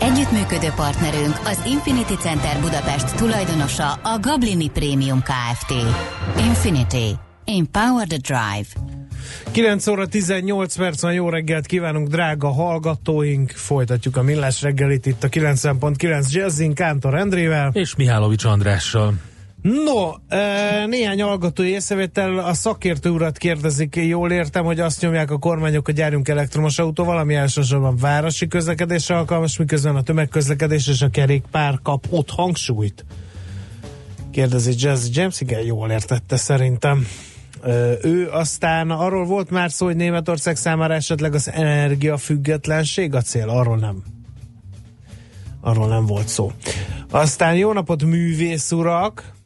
Együttműködő 0.00 0.68
partnerünk 0.76 1.40
az 1.44 1.62
Infinity 1.66 2.14
Center 2.20 2.60
Budapest 2.60 3.16
tulajdonosa 3.16 3.92
a 3.92 4.18
Gablini 4.20 4.70
Premium 4.70 5.22
Kft. 5.22 5.74
Infinity. 6.38 7.14
Empower 7.44 8.06
the 8.06 8.18
Drive. 8.18 8.96
9 9.52 9.86
óra 9.86 10.06
18 10.06 10.76
perc 10.76 11.02
van, 11.02 11.12
jó 11.12 11.28
reggelt 11.28 11.66
kívánunk, 11.66 12.08
drága 12.08 12.48
hallgatóink! 12.48 13.50
Folytatjuk 13.50 14.16
a 14.16 14.22
millás 14.22 14.62
reggelit 14.62 15.06
itt 15.06 15.24
a 15.24 15.28
90.9 15.28 16.30
Jazzin 16.30 16.74
Kántor 16.74 17.14
Endrével. 17.14 17.70
És 17.72 17.96
Mihálovics 17.96 18.44
Andrással. 18.44 19.14
No, 19.62 20.12
néhány 20.86 21.22
hallgatói 21.22 21.68
észrevétel, 21.68 22.38
a 22.38 22.54
szakértő 22.54 23.10
urat 23.10 23.38
kérdezik, 23.38 23.96
jól 23.96 24.30
értem, 24.30 24.64
hogy 24.64 24.80
azt 24.80 25.00
nyomják 25.00 25.30
a 25.30 25.38
kormányok, 25.38 25.84
hogy 25.84 25.98
járjunk 25.98 26.28
elektromos 26.28 26.78
autóval, 26.78 27.18
ami 27.18 27.34
elsősorban 27.34 27.96
városi 27.96 28.48
közlekedésre 28.48 29.16
alkalmas, 29.16 29.58
miközben 29.58 29.96
a 29.96 30.02
tömegközlekedés 30.02 30.88
és 30.88 31.02
a 31.02 31.08
kerékpár 31.08 31.78
kap 31.82 32.06
ott 32.10 32.30
hangsúlyt. 32.30 33.04
Kérdezi 34.30 34.72
Jazz 34.76 35.08
James, 35.12 35.40
igen, 35.40 35.60
jól 35.60 35.90
értette 35.90 36.36
szerintem. 36.36 37.06
Ő 38.02 38.28
aztán 38.30 38.90
arról 38.90 39.24
volt 39.24 39.50
már 39.50 39.70
szó, 39.70 39.86
hogy 39.86 39.96
Németország 39.96 40.56
számára 40.56 40.94
esetleg 40.94 41.34
az 41.34 41.50
energiafüggetlenség 41.50 43.14
a 43.14 43.20
cél, 43.20 43.48
arról 43.48 43.76
nem. 43.76 44.02
Arról 45.60 45.88
nem 45.88 46.06
volt 46.06 46.28
szó. 46.28 46.52
Aztán 47.10 47.54
jó 47.54 47.72
napot 47.72 48.04
művész 48.04 48.72
urak! 48.72 49.36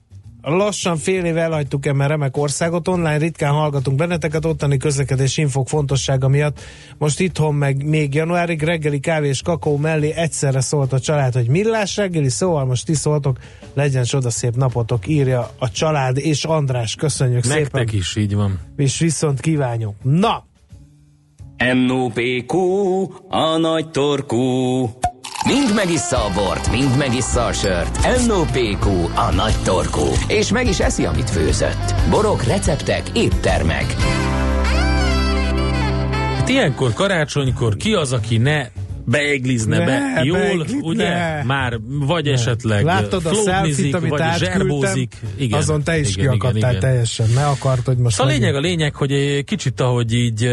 Lassan 0.43 0.97
fél 0.97 1.25
éve 1.25 1.41
elhagytuk 1.41 1.87
e 1.87 1.93
remek 2.07 2.37
országot, 2.37 2.89
online 2.89 3.17
ritkán 3.17 3.53
hallgatunk 3.53 3.97
benneteket, 3.97 4.45
ottani 4.45 4.77
közlekedés 4.77 5.37
infok 5.37 5.69
fontossága 5.69 6.29
miatt. 6.29 6.61
Most 6.99 7.21
itthon 7.21 7.55
meg 7.55 7.85
még 7.85 8.15
januárig 8.15 8.63
reggeli 8.63 9.01
kávé 9.01 9.29
és 9.29 9.43
kakaó 9.43 9.77
mellé 9.77 10.13
egyszerre 10.13 10.61
szólt 10.61 10.93
a 10.93 11.01
család, 11.01 11.35
hogy 11.35 11.49
millás 11.49 11.97
reggeli, 11.97 12.29
szóval 12.29 12.65
most 12.65 12.87
ti 12.87 12.95
szóltok, 12.95 13.39
legyen 13.75 14.05
soda 14.05 14.31
szép 14.31 14.57
napotok, 14.57 15.09
írja 15.09 15.51
a 15.59 15.71
család 15.71 16.19
és 16.19 16.45
András, 16.45 16.95
köszönjük 16.95 17.43
Nektek 17.43 17.63
szépen. 17.63 17.81
Nektek 17.81 18.01
is, 18.01 18.17
így 18.17 18.35
van. 18.35 18.59
És 18.77 18.99
viszont 18.99 19.41
kívánjuk. 19.41 19.95
Na! 20.03 20.45
NOPQ, 21.87 22.57
a 23.29 23.57
nagy 23.57 23.91
torkú. 23.91 24.89
Mind 25.47 25.75
megissza 25.75 26.25
a 26.25 26.31
bort, 26.35 26.71
mind 26.71 26.97
megissza 26.97 27.45
a 27.45 27.53
sört. 27.53 28.27
NOPQ, 28.27 28.87
a 29.15 29.33
nagy 29.35 29.55
torkú. 29.65 30.07
És 30.27 30.53
meg 30.53 30.69
is 30.69 30.81
eszi, 30.81 31.05
amit 31.05 31.31
főzött. 31.31 31.95
Borok, 32.11 32.43
receptek, 32.43 33.03
éttermek. 33.15 33.95
Hát 36.37 36.49
ilyenkor 36.49 36.93
karácsonykor 36.93 37.77
ki 37.77 37.95
az, 37.95 38.13
aki 38.13 38.37
ne 38.37 38.67
beiglizne 39.05 39.79
Ne, 39.79 39.85
be 39.85 40.23
jól, 40.25 40.39
beiglit 40.39 40.83
ugye? 40.83 41.09
ne. 41.09 41.43
Már 41.43 41.81
vagy 41.85 42.27
esetleg 42.27 42.85
Láttad 42.85 43.27
a 43.27 43.35
selfie 43.35 43.97
amit 43.97 44.11
vagy 44.11 44.23
zserbózik. 44.37 45.17
Igen, 45.37 45.59
Azon 45.59 45.83
te 45.83 45.99
is 45.99 46.17
igen, 46.17 46.29
kiakadtál 46.29 46.57
igen, 46.57 46.71
igen. 46.71 46.81
teljesen. 46.81 47.27
Ne 47.35 47.47
akart, 47.47 47.87
hogy 47.87 47.97
most... 47.97 48.17
Szóval 48.17 48.33
a 48.33 48.35
lényeg, 48.35 48.55
a 48.55 48.61
lényeg, 48.61 48.95
hogy 48.95 49.13
egy 49.13 49.45
kicsit 49.45 49.81
ahogy 49.81 50.15
így 50.15 50.49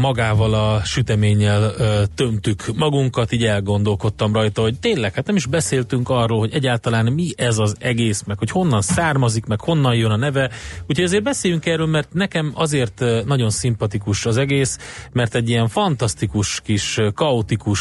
magával 0.00 0.54
a 0.54 0.80
süteménnyel 0.84 1.74
tömtük 2.14 2.76
magunkat, 2.76 3.32
így 3.32 3.44
elgondolkodtam 3.44 4.32
rajta, 4.32 4.62
hogy 4.62 4.78
tényleg, 4.78 5.14
hát 5.14 5.26
nem 5.26 5.36
is 5.36 5.46
beszéltünk 5.46 6.08
arról, 6.08 6.38
hogy 6.38 6.52
egyáltalán 6.52 7.12
mi 7.12 7.30
ez 7.36 7.58
az 7.58 7.74
egész, 7.78 8.22
meg 8.26 8.38
hogy 8.38 8.50
honnan 8.50 8.82
származik, 8.82 9.46
meg 9.46 9.60
honnan 9.60 9.94
jön 9.94 10.10
a 10.10 10.16
neve. 10.16 10.50
Úgyhogy 10.86 11.04
azért 11.04 11.22
beszéljünk 11.22 11.66
erről, 11.66 11.86
mert 11.86 12.12
nekem 12.12 12.52
azért 12.54 13.04
nagyon 13.26 13.50
szimpatikus 13.50 14.26
az 14.26 14.36
egész, 14.36 14.78
mert 15.12 15.34
egy 15.34 15.48
ilyen 15.48 15.68
fantasztikus 15.68 16.60
kis, 16.60 16.98
ö, 16.98 17.10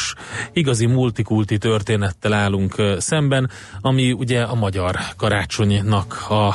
kaotikus, 0.02 0.16
igazi 0.54 0.86
multikulti 0.86 1.58
történettel 1.58 2.34
állunk 2.34 2.76
szemben, 2.98 3.50
ami 3.82 4.12
ugye 4.12 4.42
a 4.42 4.56
magyar 4.56 4.98
karácsonynak 5.18 6.26
a 6.30 6.54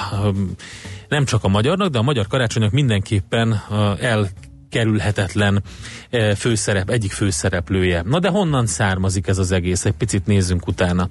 nem 1.09 1.25
csak 1.25 1.45
a 1.45 1.49
magyarnak, 1.49 1.91
de 1.91 1.99
a 1.99 2.03
magyar 2.03 2.27
karácsonynak 2.27 2.73
mindenképpen 2.73 3.63
ö, 3.71 3.93
elkerülhetetlen 4.01 5.63
ö, 6.11 6.33
főszerep, 6.37 6.91
egyik 6.91 7.13
főszereplője. 7.13 8.03
Na 8.03 8.19
de 8.19 8.29
honnan 8.29 8.67
származik 8.67 9.27
ez 9.27 9.39
az 9.39 9.53
egész? 9.53 9.85
Egy 9.85 9.93
picit 9.93 10.27
nézzünk 10.27 10.67
utána. 10.67 11.09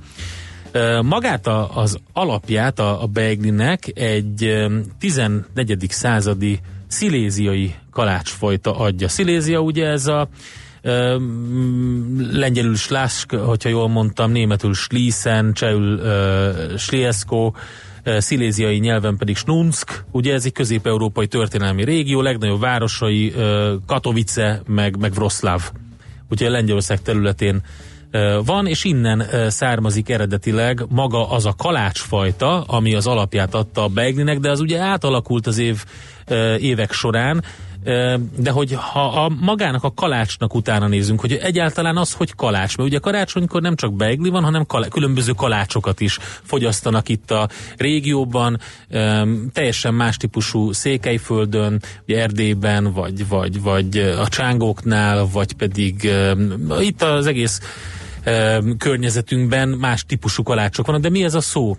Magát 1.02 1.48
a, 1.48 1.78
az 1.78 1.98
alapját 2.14 2.80
a, 2.80 3.02
a 3.02 3.06
beiglinek 3.06 3.92
egy 3.94 4.44
ö, 4.44 4.80
14. 5.00 5.86
századi 5.90 6.60
sziléziai 6.88 7.76
kalácsfajta 7.92 8.78
adja. 8.78 9.08
Szilézia 9.08 9.60
ugye 9.60 9.88
ez 9.88 10.08
a 10.08 10.30
lengyelül 12.32 12.76
Slask, 12.76 13.36
hogyha 13.36 13.70
jól 13.70 13.88
mondtam, 13.88 14.32
németül 14.32 14.74
Schliessen, 14.74 15.54
csehül 15.54 16.02
Sliesko, 16.78 17.46
uh, 17.46 17.54
sziléziai 18.18 18.78
nyelven 18.78 19.18
pedig 19.18 19.38
Snunsk, 19.38 20.06
ugye 20.12 20.34
ez 20.34 20.46
egy 20.46 20.52
közép-európai 20.52 21.28
történelmi 21.28 21.84
régió, 21.84 22.22
legnagyobb 22.22 22.60
városai 22.60 23.34
Katowice, 23.86 24.62
meg, 24.68 24.98
meg 24.98 25.12
Wroclaw, 25.12 25.60
ugye 26.30 26.50
Lengyelország 26.50 27.02
területén 27.02 27.62
van, 28.46 28.68
és 28.68 28.84
innen 28.84 29.26
származik 29.50 30.10
eredetileg 30.10 30.86
maga 30.90 31.30
az 31.30 31.46
a 31.46 31.54
kalácsfajta, 31.58 32.62
ami 32.62 32.96
az 32.96 33.08
alapját 33.08 33.54
adta 33.54 33.84
a 33.84 33.88
beiglinek, 33.88 34.40
de 34.40 34.50
az 34.50 34.60
ugye 34.60 34.80
átalakult 34.80 35.48
az 35.48 35.58
év, 35.58 35.84
évek 36.60 36.92
során, 36.92 37.44
de 38.38 38.52
hogy 38.52 38.74
ha 38.74 39.24
a 39.24 39.30
magának 39.42 39.84
a 39.84 39.94
kalácsnak 39.94 40.56
utána 40.56 40.88
nézünk, 40.88 41.20
hogy 41.20 41.34
egyáltalán 41.34 41.98
az, 41.98 42.14
hogy 42.14 42.36
kalács, 42.36 42.78
mert 42.78 42.90
ugye 42.90 43.00
karácsonykor 43.00 43.62
nem 43.62 43.76
csak 43.76 43.94
beigli 43.94 44.30
van, 44.30 44.44
hanem 44.44 44.66
kalá- 44.66 44.90
különböző 44.90 45.32
kalácsokat 45.32 46.00
is 46.00 46.18
fogyasztanak 46.44 47.10
itt 47.10 47.32
a 47.32 47.50
régióban, 47.78 48.60
teljesen 49.54 49.94
más 49.94 50.18
típusú 50.18 50.72
Székelyföldön, 50.72 51.82
ugye 52.08 52.22
Erdélyben, 52.22 52.94
vagy, 52.94 53.28
vagy, 53.28 53.62
vagy 53.62 53.98
a 53.98 54.28
csángóknál, 54.28 55.28
vagy 55.32 55.54
pedig 55.54 56.12
itt 56.80 57.02
az 57.02 57.26
egész 57.26 57.62
környezetünkben 58.78 59.70
más 59.70 60.04
típusú 60.06 60.44
kalácsok 60.44 60.86
vannak, 60.86 61.02
de 61.02 61.10
mi 61.10 61.24
ez 61.24 61.34
a 61.34 61.42
szó? 61.42 61.78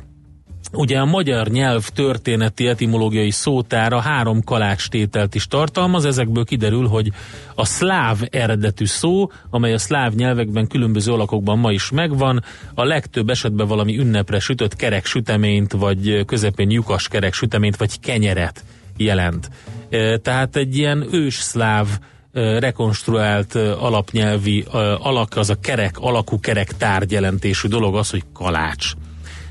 Ugye 0.73 0.99
a 0.99 1.05
magyar 1.05 1.49
nyelv 1.49 1.89
történeti 1.89 2.67
etimológiai 2.67 3.31
szótára 3.31 4.01
három 4.01 4.45
kalácstételt 4.45 5.35
is 5.35 5.47
tartalmaz, 5.47 6.05
ezekből 6.05 6.45
kiderül, 6.45 6.87
hogy 6.87 7.13
a 7.55 7.65
szláv 7.65 8.19
eredetű 8.31 8.85
szó, 8.85 9.31
amely 9.51 9.73
a 9.73 9.79
szláv 9.79 10.13
nyelvekben 10.13 10.67
különböző 10.67 11.13
alakokban 11.13 11.59
ma 11.59 11.73
is 11.73 11.91
megvan, 11.91 12.45
a 12.75 12.85
legtöbb 12.85 13.31
esetben 13.31 13.67
valami 13.67 13.99
ünnepre 13.99 14.39
sütött 14.39 14.77
kerek 14.77 15.07
süteményt, 15.07 15.73
vagy 15.73 16.25
közepén 16.25 16.71
lyukas 16.71 17.09
kerek 17.09 17.35
süteményt, 17.35 17.77
vagy 17.77 18.01
kenyeret 18.01 18.65
jelent. 18.97 19.51
E, 19.91 20.19
Tehát 20.19 20.57
egy 20.57 20.77
ilyen 20.77 21.07
ős 21.13 21.35
szláv 21.35 21.87
e, 22.33 22.59
rekonstruált 22.59 23.55
e, 23.55 23.73
alapnyelvi 23.73 24.65
alak, 24.99 25.37
az 25.37 25.51
a 25.51 25.61
kerek, 25.61 25.99
alakú 25.99 26.41
kerek 26.41 26.73
tárgyjelentésű 26.73 27.69
dolog 27.69 27.97
az, 27.97 28.11
hogy 28.11 28.23
kalács. 28.33 28.93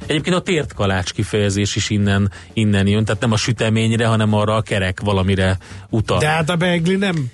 Egyébként 0.05 0.35
a 0.35 0.41
tért 0.41 0.73
kalács 0.73 1.11
kifejezés 1.11 1.75
is 1.75 1.89
innen, 1.89 2.31
innen 2.53 2.87
jön, 2.87 3.05
tehát 3.05 3.21
nem 3.21 3.31
a 3.31 3.37
süteményre, 3.37 4.05
hanem 4.05 4.33
arra 4.33 4.55
a 4.55 4.61
kerek 4.61 4.99
valamire 5.01 5.57
utal. 5.89 6.19
De 6.19 6.27
hát 6.27 6.49
a 6.49 6.55
beigli 6.55 6.95
nem 6.95 7.31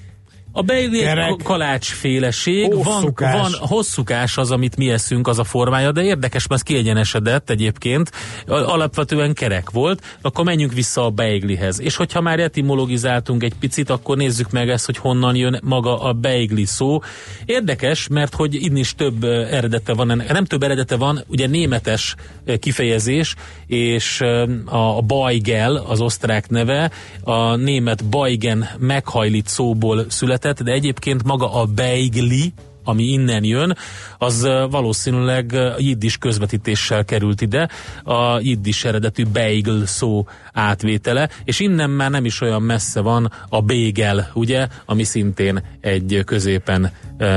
A 0.53 0.61
beigli 0.61 0.99
Kerek. 0.99 1.35
kalácsféleség, 1.43 2.73
van, 2.73 2.83
Hosszúkás. 2.83 3.41
van 3.41 3.51
hosszúkás 3.67 4.37
az, 4.37 4.51
amit 4.51 4.75
mi 4.77 4.89
eszünk, 4.89 5.27
az 5.27 5.39
a 5.39 5.43
formája, 5.43 5.91
de 5.91 6.03
érdekes, 6.03 6.47
mert 6.47 6.61
ez 6.61 6.67
kiegyenesedett 6.67 7.49
egyébként, 7.49 8.11
alapvetően 8.47 9.33
kerek 9.33 9.69
volt, 9.69 10.01
akkor 10.21 10.45
menjünk 10.45 10.73
vissza 10.73 11.05
a 11.05 11.09
beiglihez. 11.09 11.81
És 11.81 11.95
hogyha 11.95 12.21
már 12.21 12.39
etimologizáltunk 12.39 13.43
egy 13.43 13.53
picit, 13.59 13.89
akkor 13.89 14.17
nézzük 14.17 14.51
meg 14.51 14.69
ezt, 14.69 14.85
hogy 14.85 14.97
honnan 14.97 15.35
jön 15.35 15.59
maga 15.63 16.01
a 16.01 16.13
beigli 16.13 16.65
szó. 16.65 16.99
Érdekes, 17.45 18.07
mert 18.07 18.35
hogy 18.35 18.53
innen 18.55 18.77
is 18.77 18.95
több 18.95 19.23
eredete 19.23 19.93
van, 19.93 20.11
ennek- 20.11 20.31
nem 20.31 20.45
több 20.45 20.63
eredete 20.63 20.95
van, 20.95 21.23
ugye 21.27 21.47
németes 21.47 22.15
kifejezés, 22.59 23.35
és 23.67 24.21
a 24.65 25.01
Beigel, 25.01 25.75
az 25.75 26.01
osztrák 26.01 26.49
neve, 26.49 26.91
a 27.23 27.55
német 27.55 28.05
Beigen 28.05 28.69
meghajlit 28.79 29.47
szóból 29.47 30.05
született, 30.09 30.39
de 30.41 30.71
egyébként 30.71 31.23
maga 31.23 31.53
a 31.53 31.65
beigli, 31.65 32.53
ami 32.83 33.03
innen 33.03 33.43
jön, 33.43 33.77
az 34.17 34.47
valószínűleg 34.69 35.57
jiddis 35.77 36.17
közvetítéssel 36.17 37.05
került 37.05 37.41
ide, 37.41 37.69
a 38.03 38.39
jiddis 38.39 38.85
eredetű 38.85 39.25
bagel 39.25 39.85
szó 39.85 40.27
átvétele, 40.53 41.29
és 41.43 41.59
innen 41.59 41.89
már 41.89 42.11
nem 42.11 42.25
is 42.25 42.41
olyan 42.41 42.61
messze 42.61 42.99
van 42.99 43.31
a 43.49 43.61
bagel, 43.61 44.31
ugye, 44.33 44.67
ami 44.85 45.03
szintén 45.03 45.63
egy 45.79 46.21
középen 46.25 46.91
uh, 47.19 47.27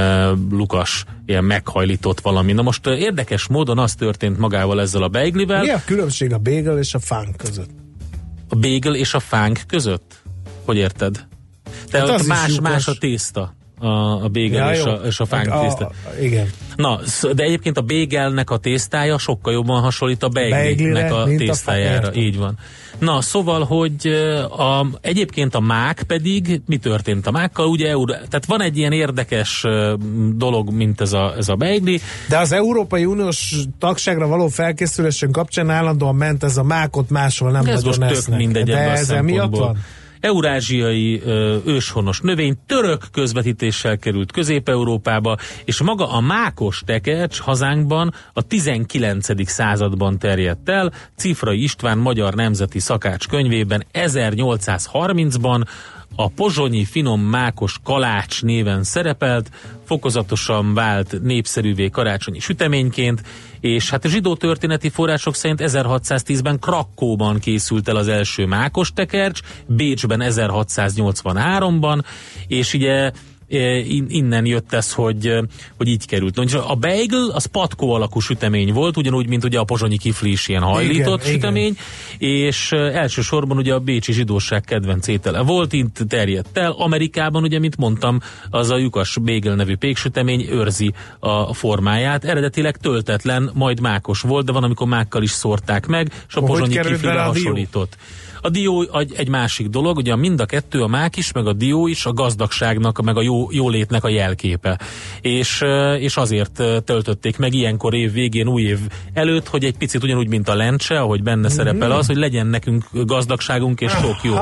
lukas, 0.50 1.04
ilyen 1.26 1.44
meghajlított 1.44 2.20
valami. 2.20 2.52
Na 2.52 2.62
most 2.62 2.86
érdekes 2.86 3.46
módon 3.46 3.78
az 3.78 3.94
történt 3.94 4.38
magával 4.38 4.80
ezzel 4.80 5.02
a 5.02 5.08
baglivel. 5.08 5.62
Mi 5.62 5.70
a 5.70 5.82
különbség 5.84 6.32
a 6.32 6.38
bagel 6.38 6.78
és 6.78 6.94
a 6.94 6.98
fánk 6.98 7.36
között? 7.36 7.70
A 8.48 8.56
bagel 8.56 8.94
és 8.94 9.14
a 9.14 9.20
fánk 9.20 9.60
között? 9.66 10.22
Hogy 10.64 10.76
érted? 10.76 11.26
Te 12.00 12.11
Hát 12.11 12.20
is 12.20 12.26
más, 12.26 12.61
más 12.61 12.88
a 12.88 12.94
tészta 12.99 13.55
a, 13.79 13.88
a 14.25 14.29
bagel 14.29 14.69
Ja, 14.69 14.73
és, 14.73 14.82
a, 14.85 14.93
és 15.06 15.20
a 15.20 15.25
fánk 15.25 15.50
A- 15.50 15.58
a- 15.58 15.62
tészta. 15.62 15.91
Igen. 16.20 16.50
Na, 16.76 17.00
de 17.35 17.43
egyébként 17.43 17.79
a 17.79 17.81
bégelnek 17.81 18.50
a 18.50 18.56
tésztája 18.58 19.19
sokkal 19.19 19.52
jobban 19.52 19.82
hasonlít 19.82 20.23
a 20.23 20.29
beiglinek 20.29 21.12
a 21.12 21.23
a 21.23 21.25
tésztájára. 21.37 22.06
fa- 22.06 22.14
így 22.17 22.38
van. 22.38 22.58
Na, 22.99 23.20
szóval, 23.20 23.64
hogy 23.64 24.06
a, 24.50 24.87
egyébként 25.00 25.55
a 25.55 25.61
mák 25.61 26.02
pedig, 26.02 26.62
mi 26.67 26.76
történt 26.76 27.26
a 27.26 27.31
mákkal? 27.31 27.67
Ugye, 27.67 27.93
tehát 28.08 28.44
van 28.47 28.62
egy 28.62 28.76
ilyen 28.79 28.93
érdekes 28.93 29.64
dolog, 30.35 30.70
mint 30.73 31.00
ez 31.00 31.12
a, 31.12 31.35
ez 31.37 31.49
a 31.49 31.55
beigli. 31.55 32.00
De 32.29 32.38
az 32.38 32.52
Európai 32.52 33.05
Uniós 33.05 33.55
tagságra 33.79 34.26
való 34.26 34.49
felkészülésünk 34.49 35.32
kapcsán 35.32 35.70
állandóan 35.70 36.14
ment 36.14 36.43
ez 36.44 36.56
a 36.56 36.62
mákot 36.62 37.11
máshol 37.11 37.50
nem 37.50 37.67
Ez 37.67 37.82
nagyon 37.82 37.87
most 37.87 38.00
tök 38.00 38.11
esznek. 38.11 38.38
mindegy 38.38 38.64
De 38.64 38.73
ebben 38.79 38.88
a 38.88 38.93
ez 38.99 39.11
emiatt 39.11 39.40
szempontból. 39.40 39.67
van? 39.67 39.79
Eurázsiai 40.25 41.21
ö, 41.25 41.56
őshonos 41.67 42.21
növény 42.21 42.55
török 42.67 43.03
közvetítéssel 43.12 43.99
került 43.99 44.32
Közép-Európába, 44.32 45.37
és 45.65 45.82
maga 45.82 46.11
a 46.12 46.21
mákos 46.21 46.82
tekercs 46.87 47.38
hazánkban 47.41 48.15
a 48.32 48.43
19. 48.43 49.49
században 49.50 50.19
terjedt 50.19 50.69
el. 50.69 50.93
Cifrai 51.17 51.62
István 51.62 51.99
magyar 51.99 52.35
nemzeti 52.35 52.79
szakács 52.79 53.29
könyvében 53.29 53.85
1830-ban 53.93 55.65
a 56.16 56.28
pozsonyi 56.28 56.84
finom 56.84 57.20
mákos 57.20 57.78
kalács 57.84 58.43
néven 58.43 58.84
szerepelt, 58.84 59.50
fokozatosan 59.84 60.75
vált 60.75 61.22
népszerűvé 61.22 61.88
karácsonyi 61.88 62.38
süteményként, 62.38 63.22
és 63.61 63.90
hát 63.90 64.05
a 64.05 64.08
zsidó 64.08 64.37
történeti 64.37 64.88
források 64.88 65.34
szerint 65.34 65.61
1610-ben 65.62 66.58
Krakkóban 66.58 67.38
készült 67.38 67.88
el 67.88 67.96
az 67.96 68.08
első 68.08 68.46
mákos 68.46 68.93
tekercs, 68.93 69.40
Bécsben 69.66 70.20
1683-ban, 70.25 72.02
és 72.46 72.75
ugye 72.75 73.11
innen 74.08 74.46
jött 74.46 74.73
ez, 74.73 74.93
hogy, 74.93 75.32
hogy 75.76 75.88
így 75.88 76.06
került. 76.06 76.38
És 76.38 76.55
A 76.55 76.75
bagel 76.75 77.31
az 77.32 77.46
patkó 77.46 77.93
alakú 77.93 78.20
sütemény 78.20 78.73
volt, 78.73 78.96
ugyanúgy, 78.96 79.29
mint 79.29 79.44
ugye 79.44 79.58
a 79.58 79.64
pozsonyi 79.64 79.99
kifli 79.99 80.31
is 80.31 80.49
ilyen 80.49 80.62
hajlított 80.62 81.20
Igen, 81.20 81.32
sütemény, 81.32 81.76
és 82.19 82.73
e, 82.73 82.76
elsősorban 82.76 83.56
ugye 83.56 83.75
a 83.75 83.79
bécsi 83.79 84.12
zsidóság 84.12 84.62
kedvenc 84.62 85.06
étele 85.06 85.41
volt, 85.41 85.73
itt 85.73 85.99
terjedt 86.08 86.58
el. 86.58 86.70
Amerikában 86.70 87.43
ugye, 87.43 87.58
mint 87.58 87.76
mondtam, 87.76 88.20
az 88.50 88.70
a 88.70 88.76
lyukas 88.76 89.19
bagel 89.19 89.55
nevű 89.55 89.76
péksütemény 89.76 90.47
őrzi 90.50 90.93
a 91.19 91.55
formáját. 91.55 92.25
Eredetileg 92.25 92.76
töltetlen, 92.76 93.50
majd 93.55 93.81
mákos 93.81 94.20
volt, 94.20 94.47
de 94.47 94.52
van, 94.52 94.64
amikor 94.64 94.87
mákkal 94.87 95.23
is 95.23 95.31
szórták 95.31 95.87
meg, 95.87 96.12
és 96.29 96.35
a 96.35 96.40
Hogy 96.40 96.49
pozsonyi 96.49 96.81
kiflire 96.81 97.20
hasonlított. 97.20 97.97
A 98.44 98.49
dió 98.49 98.82
egy, 98.99 99.12
egy 99.17 99.29
másik 99.29 99.69
dolog, 99.69 99.97
ugye 99.97 100.17
mind 100.17 100.40
a 100.40 100.47
kettő, 100.47 100.82
a 100.82 100.87
mák 100.87 101.17
is, 101.17 101.32
meg 101.32 101.47
a 101.47 101.52
dió 101.52 101.87
is 101.87 102.06
a 102.06 102.12
gazdagságnak, 102.12 103.02
meg 103.02 103.17
a 103.17 103.23
jó, 103.23 103.33
jólétnek 103.50 104.04
a 104.04 104.08
jelképe. 104.08 104.81
És, 105.20 105.62
és 105.98 106.16
azért 106.16 106.62
töltötték 106.84 107.36
meg 107.38 107.54
ilyenkor 107.54 107.94
év 107.94 108.12
végén, 108.12 108.48
új 108.48 108.62
év 108.62 108.78
előtt, 109.12 109.48
hogy 109.48 109.64
egy 109.64 109.76
picit 109.76 110.02
ugyanúgy, 110.02 110.28
mint 110.28 110.48
a 110.48 110.54
lencse, 110.54 111.00
ahogy 111.00 111.22
benne 111.22 111.48
szerepel 111.48 111.90
az, 111.90 112.06
hogy 112.06 112.16
legyen 112.16 112.46
nekünk 112.46 112.84
gazdagságunk 112.92 113.81
és 113.81 113.92
sok 113.92 114.22
jó. 114.22 114.34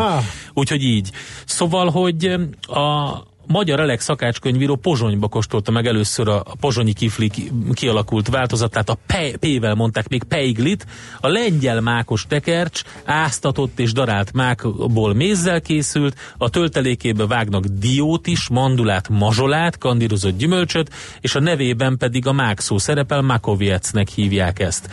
Úgyhogy 0.54 0.82
így. 0.82 1.10
Szóval, 1.44 1.90
hogy 1.90 2.34
a 2.60 3.16
Magyar 3.52 3.80
Elek 3.80 4.00
szakácskönyvíró 4.00 4.76
Pozsonyba 4.76 5.28
kóstolta 5.28 5.70
meg 5.70 5.86
először 5.86 6.28
a 6.28 6.42
a 6.44 6.56
pozsonyi 6.60 6.92
kifli 6.92 7.28
ki- 7.28 7.50
kialakult 7.72 8.28
változatát, 8.28 8.88
a 8.88 8.98
P-vel 9.38 9.74
mondták 9.74 10.08
még 10.08 10.22
peiglit, 10.22 10.86
a 11.20 11.28
lengyel 11.28 11.80
mákos 11.80 12.26
tekercs 12.28 12.82
áztatott 13.04 13.78
és 13.78 13.92
darált 13.92 14.32
mákból 14.32 15.14
mézzel 15.14 15.60
készült, 15.60 16.16
a 16.38 16.50
töltelékébe 16.50 17.26
vágnak 17.26 17.64
diót 17.64 18.26
is, 18.26 18.48
mandulát, 18.48 19.08
mazsolát, 19.08 19.78
kandírozott 19.78 20.36
gyümölcsöt, 20.36 20.90
és 21.20 21.34
a 21.34 21.40
nevében 21.40 21.96
pedig 21.96 22.26
a 22.26 22.32
mákszó 22.32 22.78
szerepel, 22.78 23.22
makoviecnek 23.22 24.08
hívják 24.08 24.58
ezt. 24.58 24.88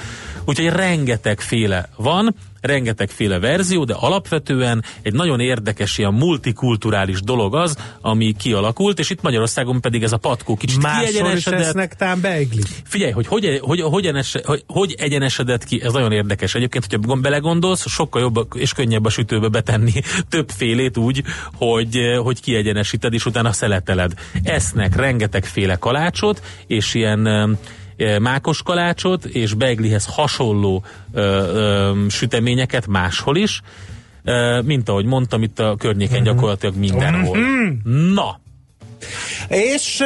Úgyhogy 0.46 0.70
rengeteg 0.70 1.40
féle 1.40 1.90
van, 1.96 2.36
rengetegféle 2.62 3.40
verzió, 3.40 3.84
de 3.84 3.94
alapvetően 3.94 4.84
egy 5.02 5.14
nagyon 5.14 5.40
érdekes, 5.40 5.98
ilyen 5.98 6.14
multikulturális 6.14 7.22
dolog 7.22 7.56
az, 7.56 7.78
ami 8.02 8.34
kialakult, 8.38 9.00
és 9.00 9.10
itt 9.10 9.22
Magyarországon 9.22 9.82
pedig 9.82 10.04
ez 10.04 10.12
a 10.12 10.18
patkó 10.18 10.56
kicsit 10.56 10.82
Máshol 10.82 11.32
is 11.32 11.48
esznek 11.48 11.96
tám 11.96 12.22
beiglit. 12.22 12.68
Figyelj, 12.84 13.12
hogy 13.12 13.28
hogy, 13.28 13.60
hogy, 13.62 13.82
hogy, 13.82 14.06
egyenese, 14.06 14.42
hogy 14.46 14.64
hogy 14.68 14.96
egyenesedett 14.98 15.64
ki, 15.64 15.82
ez 15.84 15.92
nagyon 15.92 16.12
érdekes. 16.12 16.56
Egyébként, 16.56 16.86
hogyha 16.90 17.08
gond- 17.08 17.22
belegondolsz, 17.22 17.90
sokkal 17.90 18.22
jobb 18.22 18.48
és 18.56 18.74
könnyebb 18.74 19.06
a 19.06 19.10
sütőbe 19.10 19.48
betenni 19.48 19.92
több 20.30 20.50
félét 20.50 20.98
úgy, 20.98 21.24
hogy, 21.54 21.98
hogy 22.24 22.42
kiegyenesíted, 22.42 23.14
és 23.14 23.26
utána 23.26 23.52
szeleteled. 23.52 24.14
Esznek 24.44 24.96
rengetegféle 24.96 25.76
kalácsot, 25.76 26.42
és 26.68 26.94
ilyen 26.94 27.58
mákos 28.20 28.62
kalácsot, 28.62 29.26
és 29.26 29.54
beglihez 29.54 30.06
hasonló 30.06 30.84
ö, 31.14 31.22
ö, 31.22 32.06
süteményeket 32.10 32.88
máshol 32.88 33.38
is, 33.38 33.62
ö, 34.24 34.62
mint 34.62 34.90
ahogy 34.90 35.06
mondtam, 35.06 35.44
itt 35.44 35.60
a 35.60 35.76
környéken 35.78 36.24
gyakorlatilag 36.24 36.76
mindenhol. 36.76 37.38
Na, 38.14 38.40
És 39.48 40.04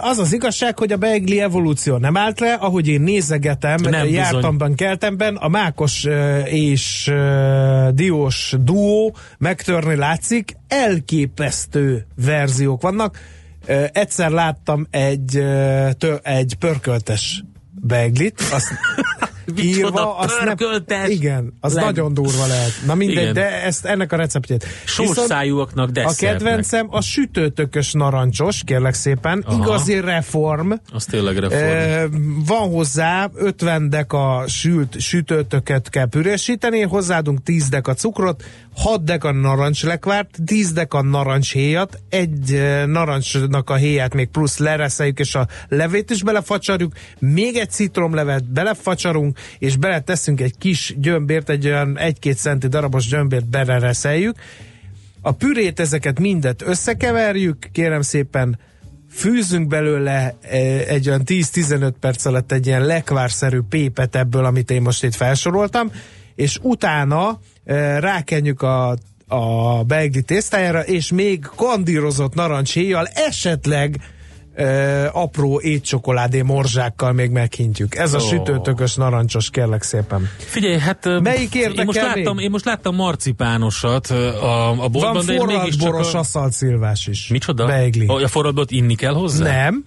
az 0.00 0.18
az 0.18 0.32
igazság, 0.32 0.78
hogy 0.78 0.92
a 0.92 0.96
beigli 0.96 1.40
evolúció 1.40 1.96
nem 1.96 2.16
állt 2.16 2.40
le, 2.40 2.52
ahogy 2.52 2.88
én 2.88 3.00
nézegetem, 3.00 3.76
Nem, 3.82 3.90
bizony. 3.90 4.12
jártamban, 4.12 4.74
keltemben, 4.74 5.36
a 5.36 5.48
mákos 5.48 6.06
és 6.44 7.12
diós 7.90 8.54
duó 8.60 9.16
megtörni 9.38 9.96
látszik, 9.96 10.56
elképesztő 10.68 12.06
verziók 12.24 12.82
vannak. 12.82 13.18
Egyszer 13.92 14.30
láttam 14.30 14.86
egy, 14.90 15.30
tö, 15.98 16.16
egy 16.22 16.54
pörköltes 16.58 17.44
beiglit, 17.80 18.40
azt 18.52 18.68
Micsoda 19.54 20.26
nem, 20.44 20.56
pörköltes? 20.56 21.08
igen, 21.08 21.52
az 21.60 21.74
Leg- 21.74 21.84
nagyon 21.84 22.14
durva 22.14 22.46
lehet. 22.46 22.72
Na 22.86 22.94
mindegy, 22.94 23.16
Igen. 23.22 23.32
de 23.32 23.62
ezt 23.62 23.84
ennek 23.84 24.12
a 24.12 24.16
receptjét. 24.16 24.66
sós 24.84 25.08
Viszont- 25.08 25.28
szájúaknak 25.28 25.90
a 25.94 26.14
kedvencem 26.18 26.86
a 26.90 27.00
sütőtökös 27.00 27.92
narancsos, 27.92 28.62
kérlek 28.64 28.94
szépen. 28.94 29.42
Aha. 29.46 29.62
Igazi 29.62 30.00
reform. 30.00 30.72
Az 30.92 31.04
tényleg 31.04 31.38
reform. 31.38 31.62
E, 31.64 32.06
van 32.46 32.68
hozzá 32.68 33.30
50 33.34 33.88
deka 33.88 34.44
sült 34.46 35.00
sütőtöket 35.00 35.88
kell 35.88 36.08
pürésíteni, 36.08 36.80
hozzáadunk 36.80 37.42
10 37.42 37.68
deka 37.68 37.94
cukrot, 37.94 38.44
6 38.76 39.04
deka 39.04 39.32
narancslekvárt, 39.32 40.38
10 40.46 40.72
deka 40.72 41.02
narancshéjat, 41.02 41.98
egy 42.08 42.62
narancsnak 42.86 43.70
a 43.70 43.74
héját 43.74 44.14
még 44.14 44.28
plusz 44.28 44.58
lereszeljük, 44.58 45.18
és 45.18 45.34
a 45.34 45.46
levét 45.68 46.10
is 46.10 46.22
belefacsarjuk, 46.22 46.92
még 47.18 47.56
egy 47.56 47.70
citromlevet 47.70 48.52
belefacsarunk, 48.52 49.38
és 49.58 49.76
beleteszünk 49.76 50.40
egy 50.40 50.58
kis 50.58 50.94
gyömbért, 50.98 51.48
egy 51.48 51.66
olyan 51.66 51.98
1-2 52.00 52.36
centi 52.36 52.68
darabos 52.68 53.06
gyömbért 53.06 53.48
belereszeljük, 53.48 54.34
a 55.20 55.32
pürét, 55.32 55.80
ezeket 55.80 56.20
mindet 56.20 56.62
összekeverjük, 56.62 57.68
kérem 57.72 58.02
szépen, 58.02 58.58
fűzünk 59.10 59.68
belőle 59.68 60.34
eh, 60.40 60.80
egy 60.88 61.08
olyan 61.08 61.22
10-15 61.24 61.92
perc 62.00 62.24
alatt 62.24 62.52
egy 62.52 62.66
ilyen 62.66 62.84
lekvárszerű 62.84 63.60
pépet 63.68 64.16
ebből, 64.16 64.44
amit 64.44 64.70
én 64.70 64.82
most 64.82 65.04
itt 65.04 65.14
felsoroltam, 65.14 65.90
és 66.34 66.58
utána 66.62 67.40
eh, 67.64 67.98
rákenjük 68.00 68.62
a 68.62 68.96
a 69.32 69.84
beigli 69.84 70.22
tésztájára, 70.22 70.80
és 70.80 71.12
még 71.12 71.46
kandírozott 71.56 72.34
narancshéjjal, 72.34 73.06
esetleg 73.06 73.96
ö, 74.60 75.06
apró 75.12 75.60
étcsokoládé 75.60 76.42
morzsákkal 76.42 77.12
még 77.12 77.30
meghintjük. 77.30 77.94
Ez 77.94 78.14
a 78.14 78.18
Ó. 78.18 78.20
sütőtökös 78.20 78.94
narancsos, 78.94 79.50
kérlek 79.50 79.82
szépen. 79.82 80.28
Figyelj, 80.38 80.78
hát 80.78 81.20
Melyik 81.22 81.54
én 81.54 81.82
most, 81.84 82.00
láttam, 82.00 82.36
még? 82.36 82.44
én 82.44 82.50
most 82.50 82.64
láttam 82.64 82.94
marcipánosat 82.94 84.06
a, 84.06 84.68
a 84.70 84.88
boltban, 84.88 85.12
Van 85.12 85.26
de 85.26 85.32
én 85.32 85.72
boros 85.78 86.14
asszalt 86.14 86.52
szilvás 86.52 87.06
is. 87.06 87.28
Micsoda? 87.28 87.66
Beigli. 87.66 88.06
A, 88.06 88.12
a 88.12 88.28
forradbot 88.28 88.70
inni 88.70 88.94
kell 88.94 89.12
hozzá? 89.12 89.44
Nem. 89.44 89.84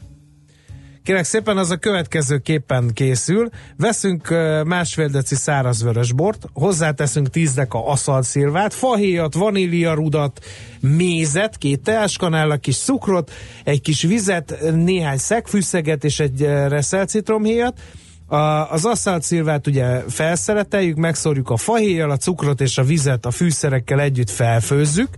Kérek 1.03 1.23
szépen, 1.23 1.57
az 1.57 1.71
a 1.71 1.77
következő 1.77 2.37
képen 2.37 2.91
készül. 2.93 3.49
Veszünk 3.77 4.29
másfél 4.65 5.07
deci 5.07 5.35
szárazvörösbort, 5.35 6.45
hozzáteszünk 6.53 7.29
10 7.29 7.53
deka 7.53 7.87
aszaltszilvát, 7.87 8.73
fahéjat, 8.73 9.33
vaníliarudat, 9.33 10.45
mézet, 10.79 11.57
két 11.57 11.81
teáskanálra, 11.81 12.57
kis 12.57 12.77
cukrot, 12.77 13.31
egy 13.63 13.81
kis 13.81 14.01
vizet, 14.01 14.57
néhány 14.75 15.17
szegfűszeget 15.17 16.03
és 16.03 16.19
egy 16.19 16.41
reszelcitromhéjat. 16.67 17.79
A, 18.27 18.35
az 18.71 18.85
aszalt 18.85 19.23
szilvát 19.23 19.67
ugye 19.67 19.99
felszereteljük, 20.07 20.97
megszórjuk 20.97 21.49
a 21.49 21.57
fahéjjal, 21.57 22.11
a 22.11 22.17
cukrot 22.17 22.61
és 22.61 22.77
a 22.77 22.83
vizet 22.83 23.25
a 23.25 23.31
fűszerekkel 23.31 24.01
együtt 24.01 24.29
felfőzzük, 24.29 25.09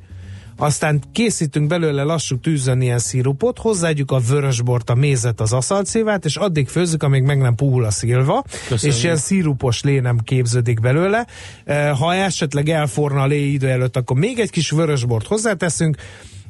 aztán 0.58 1.02
készítünk 1.12 1.68
belőle 1.68 2.04
lassú 2.04 2.40
tűzön 2.40 2.82
ilyen 2.82 3.00
szirupot, 3.00 3.58
hozzáadjuk 3.58 4.12
a 4.12 4.20
vörösbort, 4.20 4.90
a 4.90 4.96
mézet, 4.96 5.42
az 5.42 5.54
aszaltszilvát, 5.54 6.26
és 6.26 6.36
addig 6.36 6.68
főzzük, 6.68 7.04
amíg 7.04 7.24
meg 7.24 7.38
nem 7.38 7.56
puhul 7.56 7.84
a 7.86 7.92
szilva, 7.92 8.44
Köszönjük. 8.68 8.98
és 8.98 9.04
ilyen 9.04 9.18
szirupos 9.18 9.84
lé 9.84 10.00
nem 10.00 10.18
képződik 10.18 10.80
belőle. 10.80 11.28
Eh, 11.64 11.98
ha 11.98 12.14
esetleg 12.14 12.70
elforna 12.70 13.22
a 13.22 13.26
lé 13.26 13.52
idő 13.52 13.68
előtt, 13.68 13.98
akkor 13.98 14.18
még 14.18 14.40
egy 14.40 14.50
kis 14.50 14.70
vörösbort 14.70 15.28
hozzáteszünk, 15.28 15.98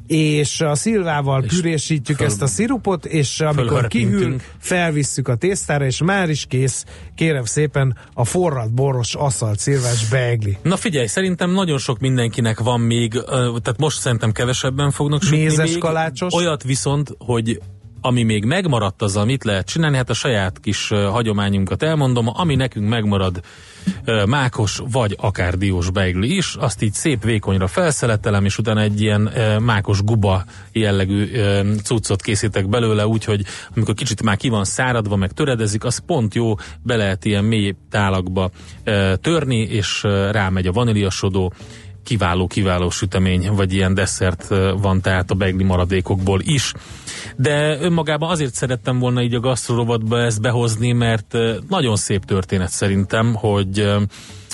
és 0.06 0.60
a 0.60 0.74
szilvával 0.74 1.42
és 1.42 1.54
pürésítjük 1.54 2.16
föl, 2.16 2.26
ezt 2.26 2.42
a 2.42 2.46
szirupot, 2.46 3.04
és 3.04 3.40
amikor 3.40 3.86
kihűl, 3.86 4.36
felvisszük 4.58 5.28
a 5.28 5.36
tésztára, 5.36 5.84
és 5.84 6.02
már 6.02 6.30
is 6.30 6.44
kész, 6.48 6.84
kérem 7.14 7.44
szépen, 7.44 7.96
a 8.14 8.24
forrad 8.24 8.72
boros 8.72 9.14
aszalt 9.14 9.58
szilvás 9.58 10.08
beigli. 10.08 10.56
Na 10.62 10.76
figyelj, 10.76 11.06
szerintem 11.06 11.50
nagyon 11.50 11.78
sok 11.78 11.98
mindenkinek 11.98 12.60
van 12.60 12.80
még, 12.80 13.12
tehát 13.38 13.78
most 13.78 13.98
szerintem 13.98 14.32
kevesebben 14.32 14.90
fognak 14.90 15.22
sütni 15.22 15.38
Mézes 15.38 15.70
még. 15.70 15.78
kalácsos. 15.78 16.32
Olyat 16.34 16.62
viszont, 16.62 17.14
hogy 17.18 17.60
ami 18.06 18.22
még 18.22 18.44
megmaradt, 18.44 19.02
azzal 19.02 19.24
mit 19.24 19.44
lehet 19.44 19.66
csinálni? 19.66 19.96
Hát 19.96 20.10
a 20.10 20.14
saját 20.14 20.60
kis 20.60 20.88
hagyományunkat 20.88 21.82
elmondom, 21.82 22.28
ami 22.32 22.54
nekünk 22.54 22.88
megmarad 22.88 23.40
mákos 24.26 24.80
vagy 24.90 25.16
akár 25.20 25.56
diós 25.56 25.90
beigli 25.90 26.36
is, 26.36 26.54
azt 26.54 26.82
így 26.82 26.92
szép 26.92 27.24
vékonyra 27.24 27.66
felszeletelem, 27.66 28.44
és 28.44 28.58
utána 28.58 28.80
egy 28.80 29.00
ilyen 29.00 29.30
mákos 29.62 30.02
guba 30.02 30.44
jellegű 30.72 31.30
cuccot 31.82 32.22
készítek 32.22 32.68
belőle, 32.68 33.06
úgyhogy 33.06 33.44
amikor 33.76 33.94
kicsit 33.94 34.22
már 34.22 34.36
ki 34.36 34.48
van 34.48 34.64
száradva, 34.64 35.16
meg 35.16 35.32
töredezik, 35.32 35.84
az 35.84 36.02
pont 36.06 36.34
jó, 36.34 36.54
be 36.82 36.96
lehet 36.96 37.24
ilyen 37.24 37.44
mély 37.44 37.74
tálakba 37.90 38.50
törni, 39.20 39.58
és 39.58 40.02
rámegy 40.30 40.66
a 40.66 40.72
vaníliasodó, 40.72 41.52
kiváló, 42.06 42.46
kiváló 42.46 42.90
sütemény, 42.90 43.50
vagy 43.52 43.72
ilyen 43.72 43.94
desszert 43.94 44.48
van 44.80 45.00
tehát 45.00 45.30
a 45.30 45.34
begli 45.34 45.64
maradékokból 45.64 46.40
is. 46.42 46.72
De 47.36 47.78
önmagában 47.80 48.30
azért 48.30 48.54
szerettem 48.54 48.98
volna 48.98 49.22
így 49.22 49.34
a 49.34 49.40
gasztrorovatba 49.40 50.20
ezt 50.20 50.40
behozni, 50.40 50.92
mert 50.92 51.36
nagyon 51.68 51.96
szép 51.96 52.24
történet 52.24 52.70
szerintem, 52.70 53.34
hogy 53.34 53.94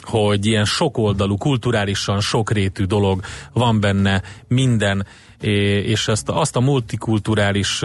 hogy 0.02 0.46
ilyen 0.46 0.64
sokoldalú, 0.64 1.36
kulturálisan 1.36 2.20
sokrétű 2.20 2.84
dolog 2.84 3.20
van 3.52 3.80
benne, 3.80 4.22
minden 4.48 5.06
és 5.42 6.08
ezt, 6.08 6.28
azt 6.28 6.56
a 6.56 6.60
multikulturális 6.60 7.82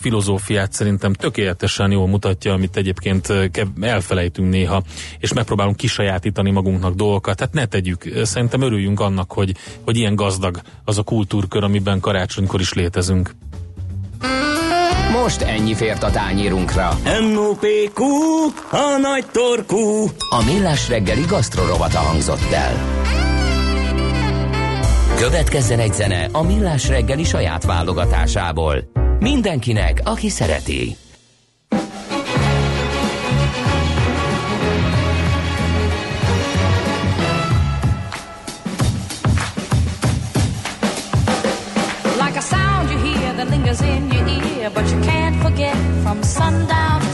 filozófiát 0.00 0.72
szerintem 0.72 1.12
tökéletesen 1.12 1.90
jól 1.90 2.08
mutatja, 2.08 2.52
amit 2.52 2.76
egyébként 2.76 3.32
elfelejtünk 3.80 4.50
néha, 4.50 4.82
és 5.18 5.32
megpróbálunk 5.32 5.76
kisajátítani 5.76 6.50
magunknak 6.50 6.94
dolgokat. 6.94 7.36
Tehát 7.36 7.52
ne 7.52 7.66
tegyük, 7.66 8.04
szerintem 8.22 8.60
örüljünk 8.60 9.00
annak, 9.00 9.32
hogy, 9.32 9.54
hogy 9.84 9.96
ilyen 9.96 10.14
gazdag 10.14 10.60
az 10.84 10.98
a 10.98 11.02
kultúrkör, 11.02 11.64
amiben 11.64 12.00
karácsonykor 12.00 12.60
is 12.60 12.72
létezünk. 12.72 13.34
Most 15.22 15.40
ennyi 15.40 15.74
fért 15.74 16.02
a 16.02 16.10
tányírunkra. 16.10 16.98
M.O.P.Q. 17.04 18.02
A 18.70 18.98
nagy 19.00 19.26
torkú. 19.32 20.06
A 20.30 20.44
millás 20.44 20.88
reggeli 20.88 21.24
gasztrorovata 21.28 21.98
hangzott 21.98 22.52
el. 22.52 22.76
Következzen 25.18 25.78
egy 25.78 25.94
zene 25.94 26.28
a 26.32 26.42
millás 26.42 26.88
reggeli 26.88 27.24
saját 27.24 27.64
válogatásából. 27.64 28.90
Mindenkinek, 29.18 30.00
aki 30.04 30.28
szereti. 30.28 30.96
But 44.74 44.90
you 44.90 45.00
can't 45.00 45.42
forget 45.42 45.76
from 46.02 46.22
sundown 46.22 47.07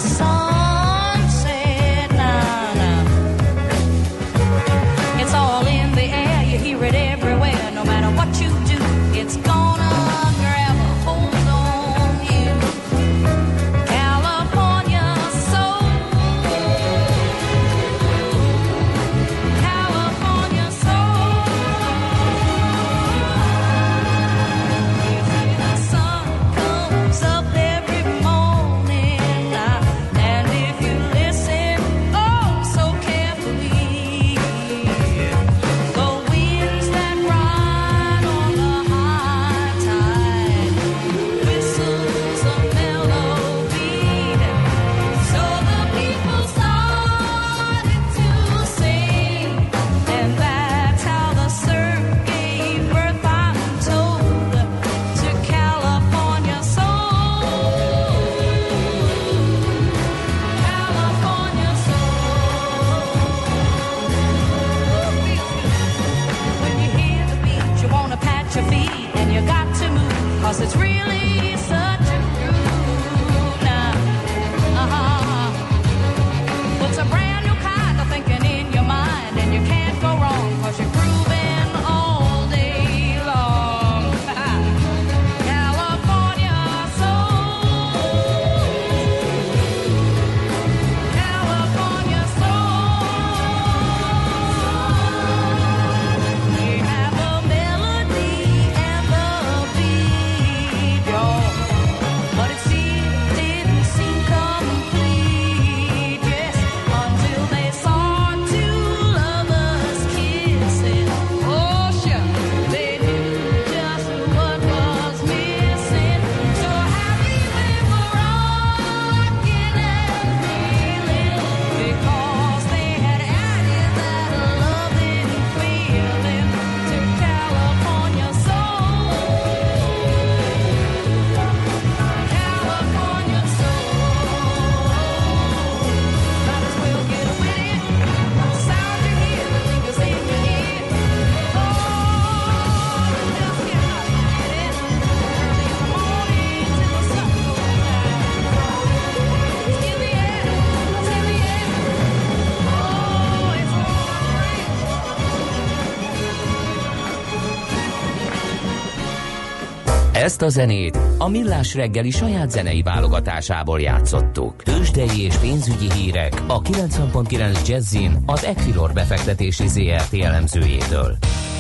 Ezt 160.24 160.42
a 160.42 160.48
zenét 160.48 160.98
a 161.18 161.28
Millás 161.28 161.74
reggeli 161.74 162.10
saját 162.10 162.50
zenei 162.50 162.82
válogatásából 162.82 163.80
játszottuk. 163.80 164.62
Tősdei 164.62 165.20
és 165.20 165.36
pénzügyi 165.36 165.92
hírek 165.92 166.42
a 166.46 166.62
90.9 166.62 167.66
Jazzin 167.68 168.22
az 168.26 168.44
Equilor 168.44 168.92
befektetési 168.92 169.66
ZRT 169.66 170.14
elemzőjétől. 170.14 171.16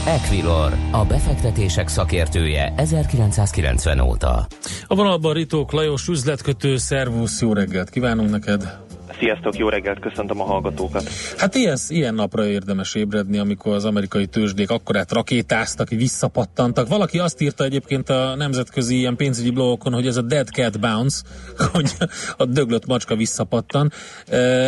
Equilor, 0.06 0.72
a 0.90 1.04
befektetések 1.04 1.88
szakértője 1.88 2.72
1990 2.76 4.00
óta. 4.00 4.46
A 4.86 4.94
vonalban 4.94 5.32
Ritók 5.32 5.72
Lajos 5.72 6.08
üzletkötő, 6.08 6.76
szervusz, 6.76 7.40
jó 7.40 7.52
reggelt 7.52 7.90
kívánunk 7.90 8.30
neked! 8.30 8.83
Sziasztok, 9.24 9.56
jó 9.56 9.68
reggelt, 9.68 10.00
köszöntöm 10.00 10.40
a 10.40 10.44
hallgatókat. 10.44 11.02
Hát 11.38 11.54
ilyen, 11.54 11.76
ilyen 11.88 12.14
napra 12.14 12.46
érdemes 12.46 12.94
ébredni, 12.94 13.38
amikor 13.38 13.74
az 13.74 13.84
amerikai 13.84 14.26
tőzsdék 14.26 14.70
akkorát 14.70 15.12
rakétáztak, 15.12 15.88
visszapattantak. 15.88 16.88
Valaki 16.88 17.18
azt 17.18 17.40
írta 17.40 17.64
egyébként 17.64 18.08
a 18.08 18.34
nemzetközi 18.36 18.96
ilyen 18.96 19.16
pénzügyi 19.16 19.50
blogokon, 19.50 19.92
hogy 19.92 20.06
ez 20.06 20.16
a 20.16 20.22
dead 20.22 20.48
cat 20.48 20.80
bounce, 20.80 21.22
hogy 21.72 21.90
a 22.36 22.44
döglött 22.44 22.86
macska 22.86 23.16
visszapattan. 23.16 23.92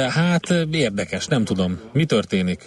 Hát 0.09 0.51
érdekes, 0.71 1.27
nem 1.27 1.45
tudom. 1.45 1.81
Mi 1.93 2.05
történik? 2.05 2.65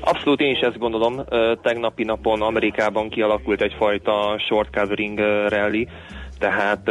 Abszolút 0.00 0.40
én 0.40 0.50
is 0.50 0.60
ezt 0.60 0.78
gondolom. 0.78 1.24
Tegnapi 1.62 2.04
napon 2.04 2.42
Amerikában 2.42 3.08
kialakult 3.08 3.62
egyfajta 3.62 4.38
short 4.48 4.76
covering 4.76 5.18
rally, 5.48 5.88
tehát 6.40 6.88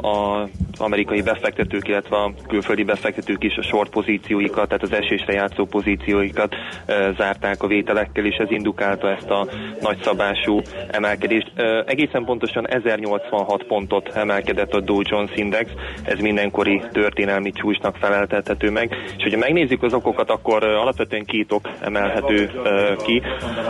az 0.00 0.80
amerikai 0.80 1.22
befektetők, 1.22 1.88
illetve 1.88 2.16
a 2.16 2.32
külföldi 2.48 2.84
befektetők 2.84 3.44
is 3.44 3.56
a 3.56 3.62
short 3.62 3.90
pozícióikat, 3.90 4.68
tehát 4.68 4.82
az 4.82 4.92
esésre 4.92 5.32
játszó 5.32 5.64
pozícióikat 5.64 6.54
zárták 7.16 7.62
a 7.62 7.66
vételekkel, 7.66 8.24
és 8.24 8.36
ez 8.36 8.50
indukálta 8.50 9.10
ezt 9.10 9.30
a 9.30 9.46
nagyszabású 9.80 10.60
emelkedést. 10.90 11.52
Egészen 11.86 12.24
pontosan 12.24 12.68
1086 12.68 13.64
pontot 13.64 14.08
emelkedett 14.08 14.72
a 14.72 14.80
Dow 14.80 15.00
Jones 15.02 15.30
Index, 15.34 15.70
ez 16.04 16.18
mindenkori 16.18 16.82
történelmi 16.92 17.50
csúcsnak 17.50 17.96
feleltethető 17.96 18.70
meg, 18.70 18.96
és 19.16 19.22
hogyha 19.22 19.38
megnézzük 19.38 19.82
az 19.82 19.94
okokat, 19.94 20.30
akkor 20.30 20.64
alapvetően 20.64 21.24
két 21.24 21.52
ok 21.52 21.68
emelhető 21.80 22.50
ki. 23.04 23.22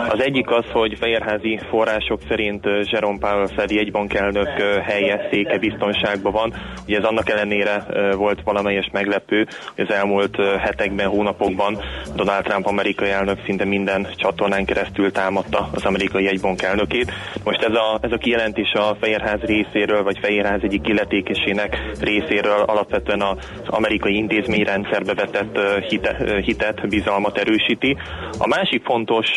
Az 0.09 0.21
egyik 0.21 0.49
az, 0.49 0.65
hogy 0.71 0.97
fehérházi 0.99 1.59
források 1.69 2.19
szerint 2.27 2.67
Jerome 2.91 3.17
Powell 3.19 3.47
Fedi 3.47 3.79
egybankelnök 3.79 4.49
helye 4.83 5.20
széke 5.29 5.57
biztonságban 5.57 6.31
van. 6.31 6.53
Ugye 6.87 6.97
ez 6.97 7.03
annak 7.03 7.29
ellenére 7.29 7.85
volt 8.15 8.41
valamelyes 8.43 8.89
meglepő, 8.91 9.47
hogy 9.75 9.85
az 9.87 9.93
elmúlt 9.93 10.35
hetekben, 10.59 11.07
hónapokban 11.07 11.77
Donald 12.15 12.43
Trump 12.43 12.65
amerikai 12.65 13.09
elnök 13.09 13.39
szinte 13.45 13.65
minden 13.65 14.07
csatornán 14.15 14.65
keresztül 14.65 15.11
támadta 15.11 15.69
az 15.73 15.85
amerikai 15.85 16.27
egybank 16.27 16.61
elnökét. 16.61 17.11
Most 17.43 17.61
ez 17.61 17.75
a, 17.75 17.99
ez 18.01 18.11
a 18.11 18.17
kijelentés 18.17 18.71
a 18.73 18.95
Fehérház 18.99 19.39
részéről, 19.39 20.03
vagy 20.03 20.17
Fehérház 20.21 20.59
egyik 20.63 20.87
illetékesének 20.87 21.77
részéről 21.99 22.63
alapvetően 22.65 23.21
az 23.21 23.37
amerikai 23.65 24.15
intézményrendszerbe 24.15 25.13
vetett 25.13 25.59
hite, 25.89 26.41
hitet, 26.45 26.87
bizalmat 26.89 27.37
erősíti. 27.37 27.97
A 28.37 28.47
másik 28.47 28.83
fontos 28.83 29.27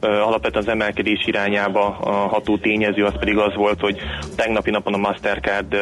alapvetően 0.00 0.64
az 0.64 0.68
emelkedés 0.68 1.26
irányába 1.26 1.80
ható 2.30 2.56
tényező 2.56 3.04
az 3.04 3.18
pedig 3.18 3.38
az 3.38 3.54
volt, 3.54 3.80
hogy 3.80 3.98
tegnapi 4.36 4.70
napon 4.70 4.94
a 4.94 4.96
Mastercard 5.16 5.76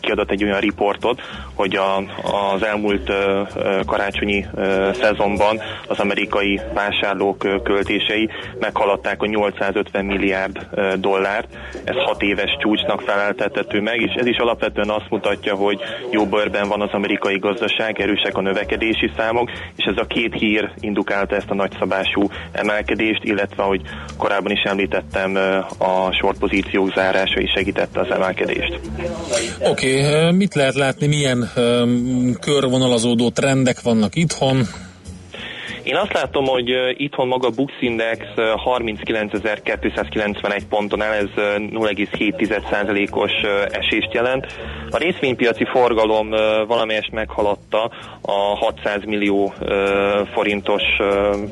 kiadott 0.00 0.30
egy 0.30 0.44
olyan 0.44 0.60
riportot, 0.60 1.20
hogy 1.54 1.76
a, 1.76 1.96
az 2.54 2.62
elmúlt 2.62 3.12
karácsonyi 3.86 4.46
szezonban 4.92 5.60
az 5.86 5.98
amerikai 5.98 6.60
vásárlók 6.74 7.62
költései 7.62 8.28
meghaladták 8.58 9.22
a 9.22 9.26
850 9.26 10.04
milliárd 10.04 10.68
dollárt. 10.98 11.46
Ez 11.84 11.94
hat 11.94 12.22
éves 12.22 12.56
csúcsnak 12.60 13.00
feleltethető 13.00 13.80
meg, 13.80 14.00
és 14.00 14.12
ez 14.14 14.26
is 14.26 14.36
alapvetően 14.36 14.90
azt 14.90 15.10
mutatja, 15.10 15.54
hogy 15.54 15.80
jó 16.10 16.26
bőrben 16.26 16.68
van 16.68 16.80
az 16.80 16.90
amerikai 16.92 17.38
gazdaság, 17.38 18.00
erősek 18.00 18.36
a 18.36 18.40
növekedési 18.40 19.10
számok, 19.16 19.50
és 19.76 19.84
ez 19.84 19.96
a 19.96 20.06
két 20.06 20.34
hír 20.34 20.70
indukálta 20.80 21.34
ezt 21.34 21.50
a 21.50 21.54
nagyszabású 21.54 22.28
emelkedést, 22.52 23.24
illetve, 23.24 23.62
hogy 23.62 23.80
korábban 24.16 24.52
is 24.52 24.62
említettem, 24.62 25.34
a 25.78 26.12
short 26.12 26.38
pozíciók 26.38 26.92
zárása 26.94 27.40
is 27.40 27.50
segítette 27.50 28.00
az 28.00 28.10
emelkedést. 28.10 28.65
Oké, 29.60 30.06
okay, 30.06 30.32
mit 30.32 30.54
lehet 30.54 30.74
látni, 30.74 31.06
milyen 31.06 31.50
um, 31.56 32.36
körvonalazódó 32.40 33.30
trendek 33.30 33.82
vannak 33.82 34.14
itthon? 34.14 34.66
Én 35.86 35.96
azt 35.96 36.12
látom, 36.12 36.44
hogy 36.44 36.94
itthon 36.96 37.28
maga 37.28 37.50
Bux 37.50 37.72
Index 37.80 38.26
39.291 38.36 40.60
ponton 40.68 41.02
el, 41.02 41.12
ez 41.12 41.28
0,7%-os 41.36 43.32
esést 43.70 44.12
jelent. 44.12 44.46
A 44.90 44.96
részvénypiaci 44.96 45.64
forgalom 45.64 46.30
valamelyest 46.66 47.12
meghaladta 47.12 47.90
a 48.20 48.32
600 48.32 49.04
millió 49.04 49.52
forintos 50.32 50.82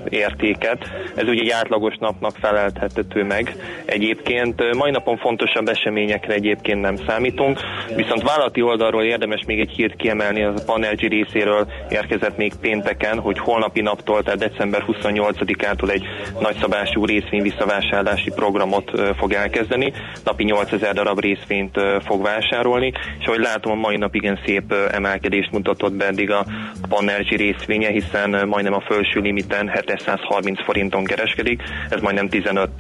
értéket. 0.09 0.85
Ez 1.15 1.29
ugye 1.29 1.41
egy 1.41 1.51
átlagos 1.51 1.95
napnak 1.99 2.37
felelthető 2.41 3.25
meg. 3.25 3.57
Egyébként 3.85 4.75
mai 4.75 4.91
napon 4.91 5.17
fontosabb 5.17 5.69
eseményekre 5.69 6.35
egyébként 6.35 6.81
nem 6.81 6.97
számítunk, 7.07 7.61
viszont 7.97 8.23
vállalati 8.23 8.63
oldalról 8.63 9.03
érdemes 9.03 9.43
még 9.47 9.61
egy 9.61 9.71
hírt 9.71 9.97
kiemelni, 9.97 10.45
az 10.45 10.61
a 10.61 10.65
Panergy 10.73 11.09
részéről 11.09 11.67
érkezett 11.89 12.37
még 12.37 12.53
pénteken, 12.61 13.19
hogy 13.19 13.39
holnapi 13.39 13.81
naptól 13.81 14.23
tehát 14.25 14.39
december 14.39 14.85
28-ától 14.87 15.91
egy 15.91 16.05
nagyszabású 16.41 17.05
részvény 17.05 17.43
visszavásárlási 17.43 18.31
programot 18.31 18.91
fog 19.17 19.33
elkezdeni. 19.33 19.93
Napi 20.25 20.45
8000 20.45 20.95
darab 20.95 21.21
részvényt 21.21 21.81
fog 22.05 22.23
vásárolni, 22.23 22.93
és 23.21 23.27
ahogy 23.27 23.41
látom, 23.41 23.73
a 23.73 23.75
mai 23.75 23.97
nap 23.97 24.15
igen 24.15 24.39
szép 24.45 24.75
emelkedést 24.93 25.51
mutatott 25.53 25.93
be 25.93 26.07
eddig 26.07 26.31
a 26.31 26.47
Panergy 26.89 27.37
részvénye, 27.37 27.91
hiszen 27.91 28.49
majdnem 28.49 28.75
a 28.75 28.83
felső 28.89 29.21
limiten 29.21 29.71
730 29.71 30.65
forinton 30.65 31.05
kereskedik, 31.05 31.63
ez 31.91 32.01
majdnem 32.01 32.29
15 32.29 32.71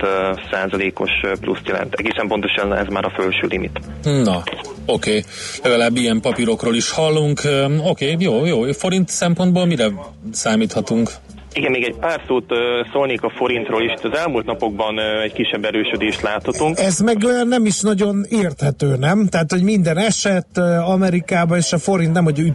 százalékos 0.51 1.11
pluszt 1.41 1.69
jelent. 1.69 1.95
Egészen 1.95 2.29
pontosan 2.29 2.75
ez 2.75 2.87
már 2.87 3.05
a 3.05 3.13
felső 3.17 3.47
limit. 3.47 3.81
Na, 4.03 4.43
oké. 4.87 5.09
Okay. 5.09 5.23
Legalább 5.63 5.97
ilyen 5.97 6.21
papírokról 6.21 6.75
is 6.75 6.91
hallunk. 6.91 7.41
Oké, 7.85 8.13
okay, 8.13 8.17
jó, 8.19 8.45
jó. 8.45 8.73
Forint 8.73 9.09
szempontból 9.09 9.65
mire 9.67 9.87
számíthatunk? 10.33 11.11
Igen, 11.57 11.71
még 11.71 11.85
egy 11.85 11.95
pár 11.95 12.21
szót 12.27 12.45
szólnék 12.93 13.23
a 13.23 13.31
forintról 13.37 13.83
is. 13.83 13.93
Az 14.03 14.19
elmúlt 14.19 14.47
napokban 14.47 14.99
egy 15.23 15.33
kisebb 15.33 15.65
erősödést 15.65 16.23
láthatunk. 16.23 16.79
Ez 16.79 16.99
meg 16.99 17.17
nem 17.47 17.65
is 17.67 17.81
nagyon 17.81 18.25
érthető, 18.29 18.97
nem? 18.97 19.27
Tehát, 19.27 19.51
hogy 19.51 19.63
minden 19.63 19.99
eset 19.99 20.59
Amerikában 20.87 21.59
és 21.59 21.73
a 21.73 21.79
forint 21.79 22.13
nem, 22.13 22.25
hogy 22.25 22.53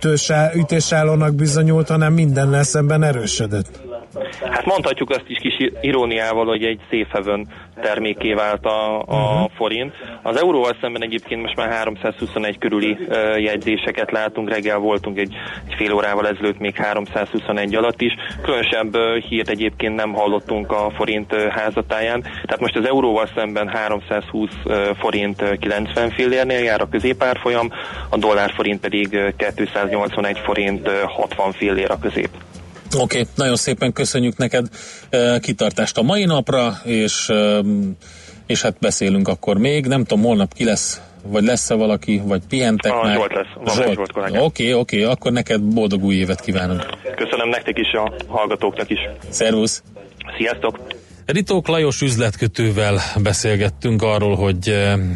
ütésállónak 0.55 1.35
bizonyult, 1.35 1.88
hanem 1.88 2.13
minden 2.13 2.63
szemben 2.63 3.03
erősödött. 3.03 3.79
Hát 4.52 4.65
mondhatjuk 4.65 5.10
azt 5.10 5.24
is 5.28 5.38
kis 5.38 5.72
iróniával, 5.82 6.45
hogy 6.45 6.63
egy 6.63 7.08
haven 7.12 7.48
terméké 7.82 8.34
vált 8.34 8.65
a, 8.65 9.00
a 9.00 9.04
uh-huh. 9.06 9.52
forint. 9.56 9.93
Az 10.22 10.41
euróval 10.41 10.78
szemben 10.82 11.04
egyébként 11.04 11.41
most 11.41 11.56
már 11.56 11.69
321 11.69 12.58
körüli 12.58 12.91
uh, 12.91 13.41
jegyzéseket 13.41 14.12
látunk, 14.12 14.50
reggel 14.50 14.78
voltunk 14.78 15.17
egy, 15.17 15.36
egy 15.67 15.74
fél 15.76 15.93
órával 15.93 16.28
ezelőtt 16.28 16.60
még 16.60 16.76
321 16.76 17.76
alatt 17.76 18.02
is. 18.02 18.13
Különösebb 18.41 18.95
uh, 18.95 19.17
hírt 19.17 19.50
egyébként 19.50 19.95
nem 19.95 20.13
hallottunk 20.13 20.72
a 20.72 20.91
forint 20.95 21.34
uh, 21.34 21.48
házatáján, 21.48 22.22
tehát 22.22 22.60
most 22.60 22.76
az 22.76 22.86
euróval 22.86 23.30
szemben 23.36 23.67
320 23.67 24.50
uh, 24.65 24.76
forint 24.98 25.60
90 25.60 26.10
fillérnél 26.10 26.63
jár 26.63 26.82
a 26.82 26.89
középárfolyam, 26.89 27.69
a 28.10 28.17
dollár 28.17 28.52
forint 28.52 28.80
pedig 28.80 29.34
281 29.56 30.39
forint 30.39 30.88
60 30.88 31.52
fillér 31.52 31.91
a 31.91 32.00
közép. 32.00 32.30
Oké, 32.95 33.19
okay, 33.19 33.32
nagyon 33.36 33.56
szépen 33.56 33.93
köszönjük 33.93 34.38
neked 34.38 34.67
uh, 35.12 35.39
kitartást 35.39 35.97
a 35.97 36.02
mai 36.02 36.25
napra, 36.25 36.73
és, 36.84 37.30
uh, 37.30 37.65
és 38.47 38.62
hát 38.62 38.75
beszélünk 38.80 39.28
akkor 39.28 39.58
még. 39.58 39.86
Nem 39.86 40.04
tudom, 40.04 40.23
holnap 40.23 40.54
ki 40.54 40.63
lesz, 40.63 41.02
vagy 41.23 41.43
lesz-e 41.43 41.75
valaki, 41.75 42.21
vagy 42.25 42.41
pihentek 42.49 42.91
ah, 42.91 43.04
már? 43.04 43.15
Zsolt 43.15 43.34
lesz, 43.34 43.75
Zsolt. 43.75 43.95
Zsolt 43.95 44.15
Oké, 44.15 44.38
okay, 44.38 44.73
oké, 44.73 44.73
okay, 44.73 45.04
akkor 45.04 45.32
neked 45.32 45.62
boldog 45.62 46.04
új 46.04 46.15
évet 46.15 46.41
kívánunk. 46.41 46.86
Köszönöm 47.15 47.49
nektek 47.49 47.78
is, 47.78 47.91
a 47.91 48.13
hallgatóknak 48.28 48.89
is. 48.89 48.99
Szervusz! 49.30 49.84
Sziasztok! 50.38 50.80
Ritók 51.25 51.67
Lajos 51.67 52.02
üzletkötővel 52.02 52.99
beszélgettünk 53.21 54.02
arról, 54.02 54.36
hogy 54.36 54.75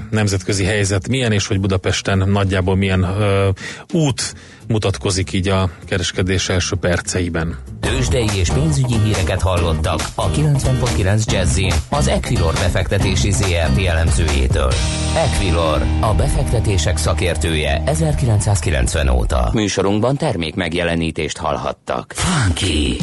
nemzetközi 0.10 0.64
helyzet 0.64 1.08
milyen, 1.08 1.32
és 1.32 1.48
hogy 1.48 1.60
Budapesten 1.60 2.18
nagyjából 2.18 2.76
milyen 2.76 3.04
uh, 3.04 4.02
út 4.02 4.34
mutatkozik 4.74 5.34
így 5.34 5.48
a 5.48 5.70
kereskedés 5.86 6.50
első 6.50 6.76
perceiben. 6.76 7.58
Tőzsdei 7.80 8.30
és 8.36 8.50
pénzügyi 8.50 8.96
híreket 9.04 9.42
hallottak 9.42 10.00
a 10.16 10.30
90.9 10.30 11.32
jazz 11.32 11.60
az 11.90 12.08
Equilor 12.08 12.54
befektetési 12.54 13.32
ZRT 13.32 13.86
elemzőjétől. 13.86 14.74
Equilor, 15.16 15.82
a 16.00 16.14
befektetések 16.14 16.98
szakértője 16.98 17.84
1990 17.86 19.10
óta. 19.10 19.50
Műsorunkban 19.54 20.18
termék 20.18 20.56
megjelenítést 20.56 21.38
hallhattak. 21.38 22.14
Funky! 22.16 22.98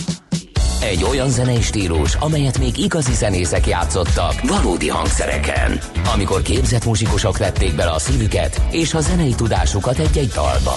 Egy 0.83 1.05
olyan 1.05 1.29
zenei 1.29 1.61
stílus, 1.61 2.15
amelyet 2.15 2.59
még 2.59 2.79
igazi 2.79 3.13
zenészek 3.13 3.67
játszottak 3.67 4.41
valódi 4.43 4.89
hangszereken. 4.89 5.79
Amikor 6.15 6.43
képzett 6.43 6.85
muzsikusok 6.85 7.39
vették 7.39 7.75
bele 7.75 7.91
a 7.91 7.99
szívüket 7.99 8.63
és 8.71 8.95
a 8.95 9.01
zenei 9.01 9.35
tudásukat 9.35 9.99
egy-egy 9.99 10.29
dalba. 10.29 10.77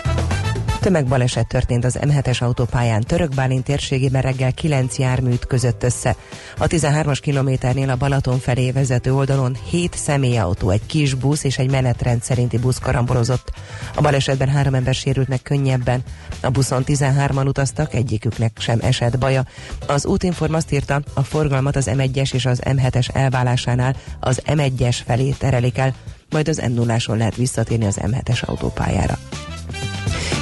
Tömegbaleset 0.81 1.47
történt 1.47 1.85
az 1.85 1.97
M7-es 2.01 2.41
autópályán 2.41 3.01
Törökbálint 3.01 3.63
térségében 3.63 4.21
reggel 4.21 4.53
9 4.53 4.97
járműt 4.97 5.45
között 5.45 5.83
össze. 5.83 6.15
A 6.57 6.67
13-as 6.67 7.17
kilométernél 7.21 7.89
a 7.89 7.95
Balaton 7.95 8.39
felé 8.39 8.71
vezető 8.71 9.13
oldalon 9.13 9.57
7 9.69 9.93
személyautó, 9.95 10.69
egy 10.69 10.85
kis 10.85 11.13
busz 11.13 11.43
és 11.43 11.57
egy 11.57 11.71
menetrend 11.71 12.23
szerinti 12.23 12.57
busz 12.57 12.77
karambolozott. 12.77 13.51
A 13.95 14.01
balesetben 14.01 14.49
három 14.49 14.73
ember 14.73 14.93
sérült 14.93 15.27
meg 15.27 15.41
könnyebben. 15.41 16.03
A 16.41 16.49
buszon 16.49 16.83
13-an 16.85 17.47
utaztak, 17.47 17.93
egyiküknek 17.93 18.57
sem 18.59 18.79
esett 18.81 19.17
baja. 19.17 19.45
Az 19.87 20.05
útinform 20.05 20.53
azt 20.53 20.71
írta, 20.71 21.01
a 21.13 21.23
forgalmat 21.23 21.75
az 21.75 21.89
M1-es 21.93 22.33
és 22.33 22.45
az 22.45 22.61
M7-es 22.65 23.15
elválásánál 23.15 23.95
az 24.19 24.41
M1-es 24.45 24.97
felé 25.05 25.29
terelik 25.29 25.77
el, 25.77 25.93
majd 26.29 26.47
az 26.47 26.57
m 26.57 26.73
0 26.73 26.97
lehet 27.05 27.35
visszatérni 27.35 27.85
az 27.85 27.99
M7-es 28.01 28.45
autópályára. 28.45 29.17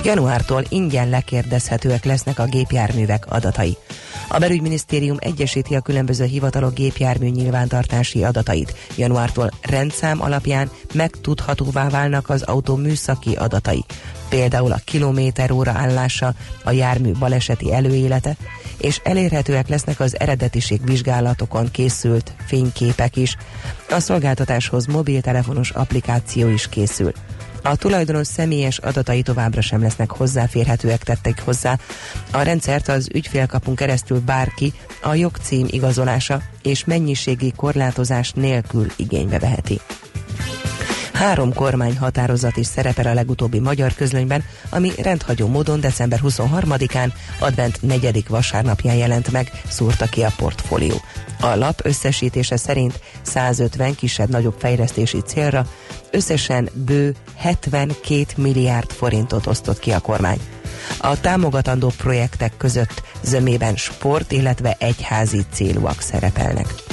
Januártól 0.03 0.63
ingyen 0.69 1.09
lekérdezhetőek 1.09 2.05
lesznek 2.05 2.39
a 2.39 2.45
gépjárművek 2.45 3.25
adatai. 3.29 3.77
A 4.27 4.37
belügyminisztérium 4.37 5.17
egyesíti 5.19 5.75
a 5.75 5.81
különböző 5.81 6.25
hivatalok 6.25 6.73
gépjármű 6.73 7.29
nyilvántartási 7.29 8.23
adatait. 8.23 8.73
Januártól 8.95 9.51
rendszám 9.61 10.21
alapján 10.21 10.69
megtudhatóvá 10.93 11.89
válnak 11.89 12.29
az 12.29 12.41
autó 12.41 12.75
műszaki 12.75 13.35
adatai. 13.35 13.85
Például 14.29 14.71
a 14.71 14.81
kilométer 14.83 15.51
óra 15.51 15.71
állása, 15.71 16.33
a 16.63 16.71
jármű 16.71 17.11
baleseti 17.11 17.73
előélete, 17.73 18.35
és 18.77 18.99
elérhetőek 19.03 19.67
lesznek 19.67 19.99
az 19.99 20.19
eredetiség 20.19 20.85
vizsgálatokon 20.85 21.71
készült 21.71 22.33
fényképek 22.45 23.15
is. 23.15 23.35
A 23.89 23.99
szolgáltatáshoz 23.99 24.85
mobiltelefonos 24.85 25.69
applikáció 25.69 26.47
is 26.47 26.69
készül. 26.69 27.11
A 27.63 27.75
tulajdonos 27.75 28.27
személyes 28.27 28.77
adatai 28.77 29.21
továbbra 29.21 29.61
sem 29.61 29.81
lesznek 29.81 30.11
hozzáférhetőek, 30.11 31.03
tettek 31.03 31.41
hozzá. 31.41 31.77
A 32.31 32.41
rendszert 32.41 32.87
az 32.87 33.09
ügyfélkapunk 33.13 33.77
keresztül 33.77 34.19
bárki 34.19 34.73
a 35.01 35.13
jogcím 35.13 35.65
igazolása 35.69 36.41
és 36.61 36.85
mennyiségi 36.85 37.53
korlátozás 37.55 38.31
nélkül 38.31 38.85
igénybe 38.95 39.39
veheti. 39.39 39.79
Három 41.19 41.53
kormány 41.53 41.97
határozat 41.97 42.58
is 42.58 42.65
szerepel 42.65 43.05
a 43.08 43.13
legutóbbi 43.13 43.60
magyar 43.60 43.93
közlönyben, 43.93 44.43
ami 44.69 44.91
rendhagyó 45.01 45.47
módon 45.47 45.79
december 45.79 46.19
23-án, 46.23 47.13
advent 47.39 47.82
4. 47.82 48.25
vasárnapján 48.27 48.95
jelent 48.95 49.32
meg, 49.32 49.51
szúrta 49.67 50.05
ki 50.05 50.23
a 50.23 50.32
portfólió. 50.38 50.95
A 51.39 51.55
lap 51.55 51.79
összesítése 51.84 52.58
szerint 52.58 52.99
150 53.21 53.95
kisebb-nagyobb 53.95 54.55
fejlesztési 54.60 55.21
célra 55.21 55.65
összesen 56.12 56.69
bő 56.86 57.15
72 57.36 58.25
milliárd 58.36 58.91
forintot 58.91 59.47
osztott 59.47 59.79
ki 59.79 59.91
a 59.91 59.99
kormány. 59.99 60.39
A 60.97 61.19
támogatandó 61.19 61.91
projektek 61.97 62.58
között 62.58 63.01
zömében 63.21 63.75
sport, 63.75 64.32
illetve 64.32 64.75
egyházi 64.79 65.45
célúak 65.53 66.01
szerepelnek. 66.01 66.88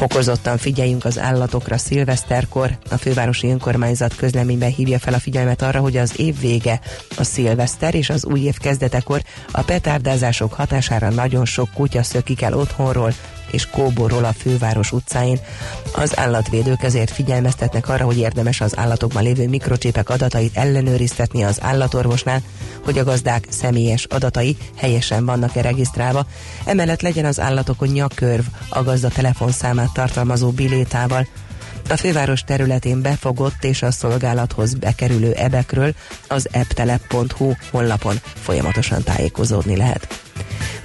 Fokozottan 0.00 0.58
figyeljünk 0.58 1.04
az 1.04 1.18
állatokra 1.18 1.78
szilveszterkor. 1.78 2.78
A 2.90 2.96
fővárosi 2.96 3.48
önkormányzat 3.48 4.16
közleményben 4.16 4.70
hívja 4.70 4.98
fel 4.98 5.14
a 5.14 5.18
figyelmet 5.18 5.62
arra, 5.62 5.80
hogy 5.80 5.96
az 5.96 6.20
év 6.20 6.40
vége, 6.40 6.80
a 7.16 7.24
szilveszter 7.24 7.94
és 7.94 8.10
az 8.10 8.24
új 8.24 8.40
év 8.40 8.58
kezdetekor 8.58 9.22
a 9.52 9.62
petárdázások 9.62 10.52
hatására 10.52 11.10
nagyon 11.10 11.44
sok 11.44 11.68
kutya 11.74 12.02
szökik 12.02 12.42
el 12.42 12.54
otthonról, 12.54 13.12
és 13.50 13.66
kóborol 13.66 14.24
a 14.24 14.32
főváros 14.32 14.92
utcáin. 14.92 15.38
Az 15.92 16.18
állatvédők 16.18 16.82
ezért 16.82 17.10
figyelmeztetnek 17.10 17.88
arra, 17.88 18.04
hogy 18.04 18.18
érdemes 18.18 18.60
az 18.60 18.78
állatokban 18.78 19.22
lévő 19.22 19.48
mikrocsépek 19.48 20.08
adatait 20.08 20.56
ellenőriztetni 20.56 21.44
az 21.44 21.58
állatorvosnál, 21.62 22.42
hogy 22.84 22.98
a 22.98 23.04
gazdák 23.04 23.46
személyes 23.48 24.04
adatai 24.04 24.56
helyesen 24.76 25.24
vannak-e 25.24 25.60
regisztrálva. 25.60 26.26
Emellett 26.64 27.02
legyen 27.02 27.24
az 27.24 27.40
állatokon 27.40 27.88
nyakkörv 27.88 28.44
a 28.68 28.82
gazda 28.82 29.08
telefonszámát 29.08 29.92
tartalmazó 29.92 30.50
bilétával. 30.50 31.26
A 31.88 31.96
főváros 31.96 32.42
területén 32.44 33.02
befogott 33.02 33.64
és 33.64 33.82
a 33.82 33.90
szolgálathoz 33.90 34.74
bekerülő 34.74 35.32
ebekről 35.32 35.94
az 36.28 36.48
eptelep.hu 36.52 37.52
honlapon 37.70 38.20
folyamatosan 38.34 39.02
tájékozódni 39.02 39.76
lehet. 39.76 40.29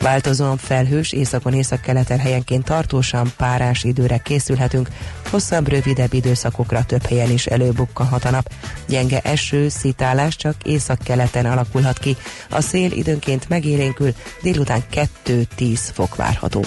Változóan 0.02 0.58
felhős, 0.58 1.12
északon 1.12 1.54
északkeleten 1.54 2.20
helyenként 2.20 2.64
tartósan 2.64 3.34
párás 3.38 3.84
időre 3.84 4.18
készülhetünk, 4.18 4.90
hosszabb, 5.30 5.68
rövidebb 5.68 6.14
időszakokra 6.14 6.84
több 6.84 7.06
helyen 7.06 7.32
is 7.32 7.46
előbukkanhat 7.46 8.26
a 8.26 8.30
nap. 8.30 8.52
Gyenge 8.88 9.20
eső, 9.20 9.70
szitálás 9.70 10.36
csak 10.36 10.56
északkeleten 10.64 11.46
alakulhat 11.46 12.00
ki. 12.00 12.18
A 12.50 12.62
szél 12.62 12.92
időnként 12.92 13.50
megélénkül, 13.50 14.14
délután 14.42 14.84
2-10 15.26 15.80
fok 15.94 16.16
várható. 16.16 16.66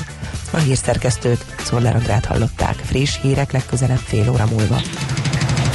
A 0.50 0.56
hírszerkesztőt 0.56 1.44
Szoller 1.64 1.94
Andrát 1.94 2.24
hallották. 2.24 2.74
Friss 2.74 3.18
hírek 3.20 3.52
legközelebb 3.52 3.98
fél 3.98 4.30
óra 4.30 4.46
múlva. 4.46 4.80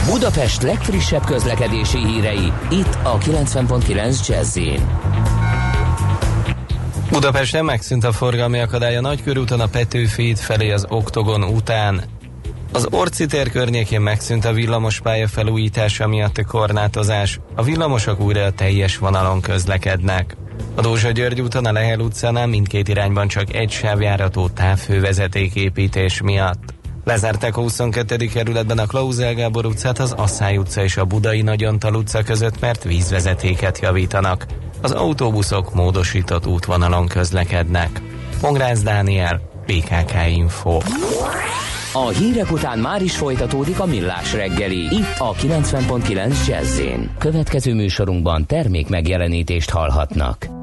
Budapest 0.09 0.61
legfrissebb 0.61 1.25
közlekedési 1.25 1.97
hírei, 1.97 2.51
itt 2.69 2.97
a 3.03 3.17
90.9 3.17 4.27
jazz 4.27 4.57
Budapesten 7.13 7.65
megszűnt 7.65 8.03
a 8.03 8.11
forgalmi 8.11 8.59
akadály 8.59 8.95
a 8.95 9.01
Nagykörúton 9.01 9.59
a 9.59 9.67
Petőfi 9.67 10.35
felé 10.35 10.71
az 10.71 10.85
Oktogon 10.89 11.43
után. 11.43 12.03
Az 12.71 12.87
Orci 12.91 13.25
tér 13.25 13.51
környékén 13.51 14.01
megszűnt 14.01 14.45
a 14.45 14.53
villamospálya 14.53 15.27
felújítása 15.27 16.07
miatt 16.07 16.37
a 16.37 16.43
korlátozás. 16.45 17.39
A 17.55 17.63
villamosok 17.63 18.19
újra 18.19 18.43
a 18.43 18.51
teljes 18.51 18.97
vonalon 18.97 19.41
közlekednek. 19.41 20.37
A 20.75 20.81
Dózsa 20.81 21.11
György 21.11 21.41
úton 21.41 21.65
a 21.65 21.71
Lehel 21.71 21.99
utcánál 21.99 22.47
mindkét 22.47 22.87
irányban 22.87 23.27
csak 23.27 23.53
egy 23.53 23.71
sávjárató 23.71 24.49
távfővezeték 24.49 25.55
építés 25.55 26.21
miatt. 26.21 26.73
Lezárták 27.03 27.57
a 27.57 27.61
22. 27.61 28.15
kerületben 28.25 28.77
a 28.77 28.85
Klauzel 28.85 29.33
Gábor 29.33 29.65
utcát, 29.65 29.99
az 29.99 30.11
Asszály 30.11 30.57
utca 30.57 30.83
és 30.83 30.97
a 30.97 31.05
Budai 31.05 31.41
Nagyantal 31.41 31.95
utca 31.95 32.23
között, 32.23 32.59
mert 32.59 32.83
vízvezetéket 32.83 33.79
javítanak 33.79 34.45
az 34.81 34.91
autóbuszok 34.91 35.73
módosított 35.73 36.47
útvonalon 36.47 37.07
közlekednek. 37.07 38.01
Pongrász 38.41 38.81
Dániel, 38.81 39.41
PKK 39.65 40.13
Info. 40.27 40.79
A 41.93 42.07
hírek 42.07 42.51
után 42.51 42.79
már 42.79 43.01
is 43.01 43.15
folytatódik 43.15 43.79
a 43.79 43.85
millás 43.85 44.33
reggeli. 44.33 44.81
Itt 44.81 45.15
a 45.17 45.33
90.9 45.33 46.47
jazz 46.47 46.81
Következő 47.17 47.73
műsorunkban 47.73 48.45
termék 48.45 48.89
megjelenítést 48.89 49.69
hallhatnak. 49.69 50.62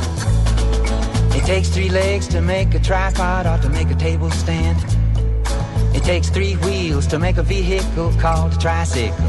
It 1.41 1.45
takes 1.45 1.69
three 1.69 1.89
legs 1.89 2.27
to 2.27 2.39
make 2.39 2.75
a 2.75 2.79
tripod 2.79 3.47
or 3.47 3.57
to 3.63 3.69
make 3.69 3.89
a 3.89 3.95
table 3.95 4.29
stand. 4.29 4.77
It 5.95 6.03
takes 6.03 6.29
three 6.29 6.53
wheels 6.57 7.07
to 7.07 7.17
make 7.17 7.37
a 7.37 7.43
vehicle 7.43 8.13
called 8.19 8.53
a 8.53 8.57
tricycle. 8.57 9.25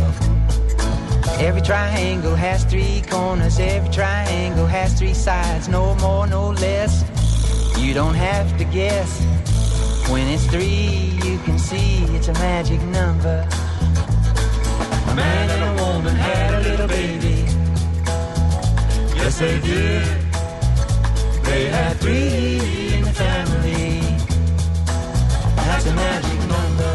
Every 1.41 1.63
triangle 1.63 2.35
has 2.35 2.65
three 2.65 3.03
corners, 3.11 3.59
every 3.59 3.91
triangle 3.91 4.67
has 4.67 4.93
three 4.93 5.15
sides, 5.15 5.69
no 5.69 5.95
more, 5.97 6.27
no 6.27 6.51
less. 6.51 7.03
You 7.79 7.95
don't 7.95 8.15
have 8.15 8.59
to 8.59 8.65
guess. 8.65 9.19
When 10.11 10.29
it's 10.29 10.47
three, 10.47 11.19
you 11.25 11.39
can 11.47 11.59
see 11.59 12.05
it's 12.15 12.29
a 12.29 12.35
magic 12.35 12.83
number. 12.83 13.49
A 15.09 15.15
man 15.15 15.51
and 15.51 15.81
a 15.81 15.83
woman 15.83 16.15
had 16.15 16.55
a 16.55 16.61
little 16.69 16.89
baby. 16.89 17.47
Yes, 19.17 19.39
they 19.39 19.59
did. 19.61 20.22
They 21.45 21.67
had 21.67 21.97
three 21.99 22.59
in 22.95 23.03
the 23.05 23.13
family. 23.13 24.01
That's 25.57 25.87
a 25.87 25.95
magic 25.95 26.41
number. 26.49 26.95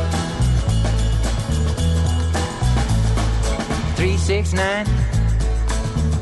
Three, 3.96 4.18
six, 4.18 4.54
nine, 4.54 4.86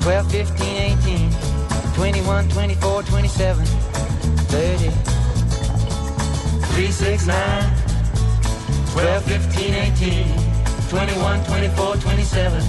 12, 0.02 0.32
15, 0.32 0.78
18, 1.02 1.32
21, 1.96 2.50
24, 2.50 3.04
27, 3.04 3.66
30. 3.66 4.90
3, 6.76 6.92
6, 6.92 7.26
9, 7.28 7.72
12, 8.92 9.24
15, 9.24 9.74
18, 9.74 10.56
21, 10.90 11.44
24, 11.46 11.96
27, 11.96 12.62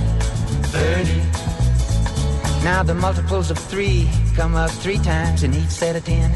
30. 0.72 1.65
Now 2.66 2.82
the 2.82 2.96
multiples 2.96 3.52
of 3.52 3.58
3 3.58 4.10
come 4.34 4.56
up 4.56 4.72
3 4.72 4.98
times 4.98 5.44
in 5.44 5.54
each 5.54 5.70
set 5.70 5.94
of 5.94 6.04
10. 6.04 6.32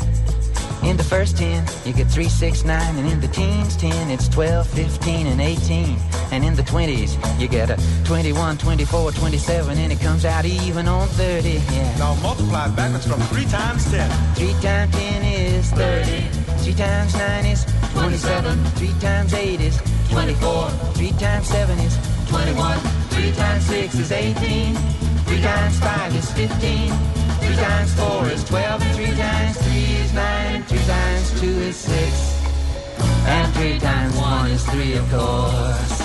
In 0.85 0.97
the 0.97 1.03
first 1.03 1.37
10, 1.37 1.67
you 1.85 1.93
get 1.93 2.07
three, 2.07 2.29
six, 2.29 2.65
nine, 2.65 2.97
and 2.99 3.09
in 3.09 3.21
the 3.21 3.27
teens 3.27 3.77
10, 3.77 4.09
it's 4.11 4.29
12, 4.29 4.65
15, 4.69 5.27
and 5.27 5.41
18. 5.41 5.99
And 6.31 6.45
in 6.45 6.55
the 6.55 6.63
20s, 6.63 7.19
you 7.41 7.49
get 7.49 7.69
a 7.69 7.77
21, 8.05 8.59
24, 8.59 9.11
27, 9.11 9.77
and 9.77 9.93
it 9.93 9.99
comes 9.99 10.25
out 10.25 10.45
even 10.45 10.87
on 10.87 11.09
30. 11.09 11.49
Yeah. 11.51 11.99
Now 11.99 12.15
multiply 12.23 12.69
backwards 12.77 13.09
from 13.09 13.21
3 13.23 13.45
times 13.47 13.91
10. 13.91 14.09
3 14.37 14.53
times 14.63 14.95
10 14.95 15.23
is 15.25 15.71
30. 15.73 16.21
3 16.63 16.75
times 16.75 17.15
9 17.17 17.47
is 17.47 17.67
27. 17.91 18.65
3 18.79 18.89
times 19.01 19.35
8 19.35 19.61
is 19.61 19.83
24. 20.11 20.71
3 20.95 21.11
times 21.11 21.49
7 21.49 21.79
is 21.81 21.99
21. 22.29 22.79
3 22.79 23.33
times 23.33 23.67
6 23.67 23.95
is 23.97 24.13
18. 24.13 25.10
Three 25.31 25.43
times 25.43 25.79
five 25.79 26.17
is 26.17 26.29
fifteen. 26.33 26.91
Three 27.39 27.55
times 27.55 27.95
four 27.95 28.27
is 28.27 28.43
twelve. 28.43 28.83
And 28.83 28.97
three 28.97 29.15
times 29.17 29.57
three 29.59 29.87
is 30.03 30.13
nine. 30.13 30.65
Three 30.65 30.81
times 30.81 31.41
two 31.41 31.47
is 31.47 31.77
six. 31.77 32.43
And 33.29 33.55
three 33.55 33.79
times 33.79 34.17
one 34.17 34.51
is 34.51 34.65
three, 34.67 34.95
of 34.95 35.09
course. 35.09 36.01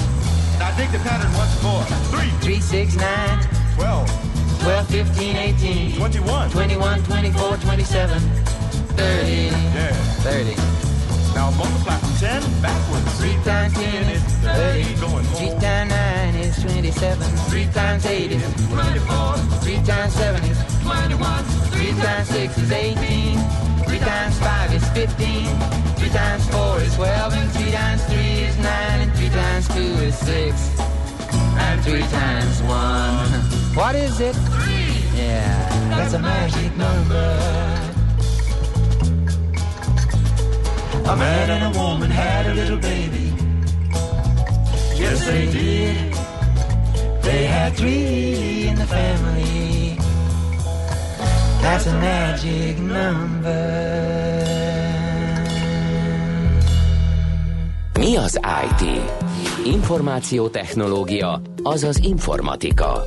Now 0.59 0.77
dig 0.77 0.91
the 0.91 0.99
pattern 0.99 1.33
once 1.33 1.63
more. 1.63 1.83
Three. 2.13 2.29
Three, 2.45 2.59
six, 2.59 2.95
nine. 2.95 3.41
Twelve. 3.73 4.07
Twelve, 4.61 4.87
fifteen, 4.89 5.35
eighteen. 5.37 5.95
Twenty-one. 5.95 6.51
Twenty-one, 6.51 7.03
twenty-four, 7.05 7.57
twenty-seven. 7.57 8.19
Thirty. 8.93 9.45
Yeah. 9.49 9.91
Thirty. 10.21 10.74
Now 11.35 11.51
multiply 11.51 11.97
from 11.97 12.15
10 12.15 12.61
backwards. 12.61 13.19
3 13.19 13.33
times 13.43 13.73
10 13.73 14.09
is 14.09 14.23
30. 14.39 15.01
Going 15.01 15.25
3 15.35 15.49
times 15.59 15.91
9 15.91 16.35
is 16.35 16.61
27. 16.63 17.27
3 17.51 17.65
times 17.73 18.05
8 18.05 18.31
is 18.31 18.43
24. 18.71 19.37
3 19.59 19.75
times 19.83 20.13
7 20.13 20.43
is 20.45 20.57
21. 20.81 21.43
3 21.43 21.91
times 22.01 22.27
6 22.29 22.57
is 22.57 22.71
18. 22.71 23.37
3 23.83 23.99
times 23.99 24.39
5 24.39 24.73
is 24.73 24.89
15. 24.91 25.45
3 25.99 26.09
times 26.09 26.49
4 26.49 26.81
is 26.81 26.95
12. 26.95 27.33
And 27.33 27.51
3 27.51 27.71
times 27.71 28.03
3 28.05 28.15
is 28.15 28.57
9. 28.57 29.01
And 29.01 29.13
3 29.13 29.29
times 29.29 29.67
2 29.67 29.81
is 30.07 30.17
6. 30.17 30.79
And 31.59 31.83
3 31.83 32.01
times 32.15 32.61
1. 32.63 33.75
What 33.75 33.95
is 33.95 34.21
it? 34.21 34.35
3. 34.35 34.95
Yeah, 35.19 35.89
that's 35.89 36.13
a 36.13 36.19
magic 36.19 36.73
number. 36.77 37.74
A 41.07 41.15
man 41.15 41.49
and 41.49 41.75
a 41.75 41.79
woman 41.79 42.09
had 42.09 42.45
a 42.47 42.53
little 42.53 42.77
baby. 42.77 43.31
Yes, 44.97 45.25
they 45.25 45.45
did. 45.51 46.13
They 47.21 47.45
had 47.45 47.73
three 47.75 48.67
in 48.67 48.75
the 48.75 48.87
family. 48.87 49.97
That's 51.61 51.85
a 51.87 51.93
magic 51.93 52.77
number. 52.77 54.05
Mi 57.99 58.15
az 58.15 58.39
IT? 58.63 59.01
Információtechnológia, 59.65 61.41
azaz 61.63 61.97
informatika. 61.97 63.03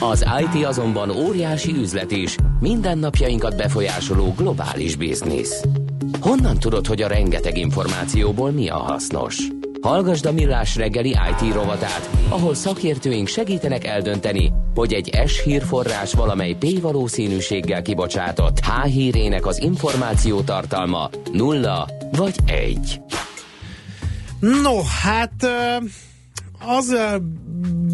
Az 0.00 0.26
IT 0.40 0.64
azonban 0.64 1.10
óriási 1.10 1.76
üzlet 1.76 2.10
is, 2.10 2.36
mindennapjainkat 2.60 3.56
befolyásoló 3.56 4.34
globális 4.36 4.96
biznisz. 4.96 5.64
Honnan 6.28 6.58
tudod, 6.58 6.86
hogy 6.86 7.02
a 7.02 7.08
rengeteg 7.08 7.58
információból 7.58 8.50
mi 8.50 8.68
a 8.68 8.76
hasznos? 8.76 9.38
Hallgasd 9.80 10.26
a 10.26 10.32
Millás 10.32 10.76
reggeli 10.76 11.08
IT 11.08 11.54
rovatát, 11.54 12.10
ahol 12.28 12.54
szakértőink 12.54 13.26
segítenek 13.26 13.84
eldönteni, 13.84 14.52
hogy 14.74 14.92
egy 14.92 15.10
S 15.26 15.42
hírforrás 15.42 16.12
valamely 16.12 16.56
P 16.58 16.80
valószínűséggel 16.80 17.82
kibocsátott 17.82 18.58
H 18.58 18.84
hírének 18.84 19.46
az 19.46 19.62
információ 19.62 20.40
tartalma 20.40 21.10
nulla 21.32 21.88
vagy 22.12 22.34
egy. 22.46 23.00
No, 24.40 24.82
hát 25.02 25.46
az 26.66 26.96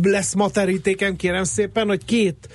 lesz 0.02 0.34
ma 0.34 0.48
terítéken, 0.48 1.16
kérem 1.16 1.44
szépen, 1.44 1.86
hogy 1.86 2.04
két 2.04 2.48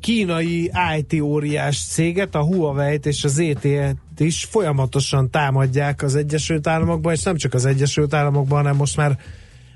kínai 0.00 0.70
IT 0.98 1.20
óriás 1.20 1.84
céget, 1.84 2.34
a 2.34 2.44
Huawei-t 2.44 3.06
és 3.06 3.24
az 3.24 3.32
ZTE-t 3.32 3.96
is 4.20 4.44
folyamatosan 4.44 5.30
támadják 5.30 6.02
az 6.02 6.14
Egyesült 6.14 6.66
Államokban, 6.66 7.12
és 7.12 7.22
nem 7.22 7.36
csak 7.36 7.54
az 7.54 7.64
Egyesült 7.64 8.14
Államokban, 8.14 8.58
hanem 8.58 8.76
most 8.76 8.96
már, 8.96 9.18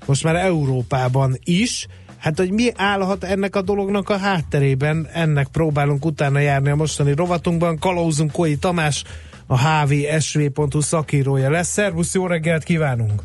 most 0.05 0.23
már 0.23 0.35
Európában 0.35 1.37
is. 1.43 1.87
Hát, 2.17 2.37
hogy 2.37 2.51
mi 2.51 2.71
állhat 2.75 3.23
ennek 3.23 3.55
a 3.55 3.61
dolognak 3.61 4.09
a 4.09 4.17
hátterében, 4.17 5.07
ennek 5.13 5.47
próbálunk 5.47 6.05
utána 6.05 6.39
járni 6.39 6.69
a 6.69 6.75
mostani 6.75 7.13
rovatunkban. 7.15 7.79
Kalauzunk 7.79 8.31
Koi 8.31 8.57
Tamás, 8.57 9.03
a 9.47 9.83
hvsv.hu 9.83 10.81
szakírója 10.81 11.49
lesz. 11.49 11.67
Szervusz, 11.67 12.13
jó 12.13 12.27
reggelt 12.27 12.63
kívánunk! 12.63 13.21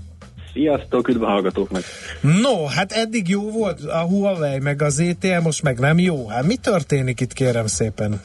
Sziasztok, 0.53 1.09
üdv 1.09 1.23
a 1.23 1.27
hallgatóknak! 1.27 1.83
No, 2.21 2.67
hát 2.67 2.93
eddig 2.93 3.29
jó 3.29 3.51
volt 3.51 3.81
a 3.81 4.01
Huawei, 4.01 4.59
meg 4.59 4.83
az 4.83 4.99
ETL, 4.99 5.41
most 5.43 5.63
meg 5.63 5.79
nem 5.79 5.99
jó. 5.99 6.29
Hát 6.29 6.47
mi 6.47 6.57
történik 6.57 7.21
itt, 7.21 7.33
kérem 7.33 7.67
szépen? 7.67 8.21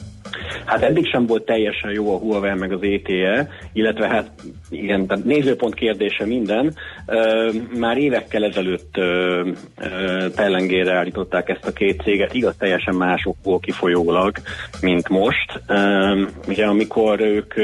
Hát 0.72 0.82
eddig 0.82 1.06
sem 1.06 1.26
volt 1.26 1.44
teljesen 1.44 1.90
jó 1.90 2.14
a 2.14 2.18
Huawei 2.18 2.54
meg 2.54 2.72
az 2.72 2.82
ETE, 2.82 3.48
illetve 3.72 4.08
hát 4.08 4.30
igen, 4.70 5.06
tehát 5.06 5.24
nézőpont 5.24 5.74
kérdése 5.74 6.26
minden. 6.26 6.74
Már 7.78 7.96
évekkel 7.96 8.44
ezelőtt 8.44 8.94
pellengére 10.34 10.96
állították 10.96 11.48
ezt 11.48 11.66
a 11.66 11.72
két 11.72 12.02
céget, 12.02 12.34
igaz 12.34 12.54
teljesen 12.58 12.94
másokból 12.94 13.60
kifolyólag, 13.60 14.36
mint 14.80 15.08
most. 15.08 15.62
Ugye 16.48 16.66
amikor 16.66 17.20
ők 17.20 17.54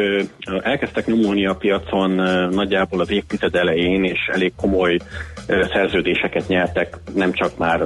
elkezdtek 0.62 1.06
nyomulni 1.06 1.46
a 1.46 1.54
piacon 1.54 2.10
nagyjából 2.50 3.00
az 3.00 3.10
évtized 3.10 3.54
elején, 3.54 4.04
és 4.04 4.30
elég 4.32 4.52
komoly 4.56 4.98
szerződéseket 5.72 6.48
nyertek, 6.48 6.96
nem 7.14 7.32
csak 7.32 7.58
már 7.58 7.82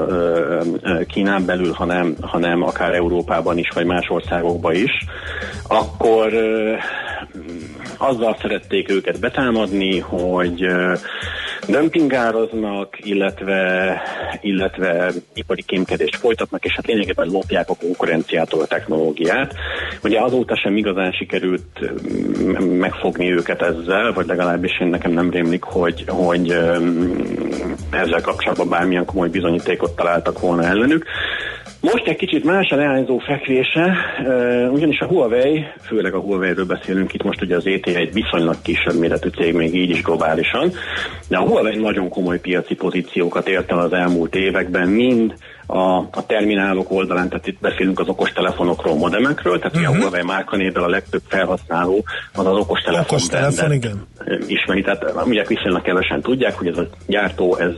Kínán 1.06 1.44
belül, 1.44 1.72
hanem, 1.72 2.14
hanem 2.20 2.62
akár 2.62 2.94
Európában 2.94 3.58
is, 3.58 3.68
vagy 3.74 3.87
más 3.87 4.08
országokban 4.08 4.74
is, 4.74 4.90
akkor 5.66 6.33
azzal 7.98 8.37
szerették 8.40 8.90
őket 8.90 9.20
betámadni, 9.20 9.98
hogy 9.98 10.66
dömpingároznak, 11.68 12.96
illetve, 13.07 14.01
illetve 14.40 15.12
ipari 15.35 15.62
kémkedést 15.62 16.16
folytatnak, 16.16 16.64
és 16.64 16.72
hát 16.75 16.87
lényegében 16.87 17.29
lopják 17.29 17.68
a 17.68 17.77
konkurenciától 17.81 18.61
a 18.61 18.66
technológiát. 18.66 19.55
Ugye 20.03 20.20
azóta 20.20 20.57
sem 20.57 20.77
igazán 20.77 21.12
sikerült 21.12 21.92
megfogni 22.79 23.33
őket 23.33 23.62
ezzel, 23.62 24.12
vagy 24.12 24.27
legalábbis 24.27 24.81
én 24.81 24.88
nekem 24.88 25.12
nem 25.12 25.31
rémlik, 25.31 25.62
hogy, 25.62 26.05
hogy 26.07 26.51
ezzel 27.90 28.20
kapcsolatban 28.22 28.68
bármilyen 28.68 29.05
komoly 29.05 29.29
bizonyítékot 29.29 29.96
találtak 29.96 30.40
volna 30.40 30.64
ellenük. 30.64 31.05
Most 31.81 32.07
egy 32.07 32.16
kicsit 32.16 32.44
más 32.44 32.70
a 32.70 32.77
leányzó 32.77 33.18
fekvése, 33.18 33.96
ugyanis 34.70 34.98
a 34.98 35.07
Huawei, 35.07 35.64
főleg 35.83 36.14
a 36.14 36.20
Huawei-ről 36.20 36.64
beszélünk 36.64 37.14
itt 37.14 37.22
most, 37.22 37.42
ugye 37.42 37.57
az 37.57 37.66
ET 37.66 37.87
egy 37.87 38.12
viszonylag 38.12 38.57
kisebb 38.62 38.98
méretű 38.98 39.29
cég, 39.29 39.55
még 39.55 39.75
így 39.75 39.90
is 39.90 40.03
globálisan, 40.03 40.72
de 41.29 41.37
a 41.37 41.46
Huawei 41.46 41.77
nagyon 41.77 42.09
komoly 42.09 42.40
piaci 42.40 42.75
pozíciókat 42.75 43.48
ért 43.48 43.70
el 43.70 43.79
az 43.79 43.92
elmúlt 43.92 44.35
években, 44.35 44.88
mind 44.88 45.35
a, 45.66 45.98
a 45.98 46.27
terminálok 46.27 46.90
oldalán, 46.90 47.29
tehát 47.29 47.46
itt 47.46 47.61
beszélünk 47.61 48.01
az 48.01 48.09
okostelefonokról, 48.09 48.94
modemekről, 48.94 49.59
tehát 49.59 49.77
uh-huh. 49.77 49.94
a 49.94 49.98
Huawei 49.98 50.22
márkanévvel 50.22 50.83
a 50.83 50.88
legtöbb 50.88 51.22
felhasználó 51.29 52.05
az 52.35 52.46
az 52.46 52.57
okostelefon. 52.57 53.05
Okostelefon, 53.09 53.72
igen. 53.72 54.07
Ismeri, 54.46 54.83
tehát 54.83 55.05
ugye 55.25 55.44
viszonylag 55.46 55.83
kevesen 55.83 56.20
tudják, 56.20 56.59
hogy 56.59 56.66
ez 56.66 56.79
a 56.79 56.87
gyártó, 57.07 57.57
ez 57.57 57.72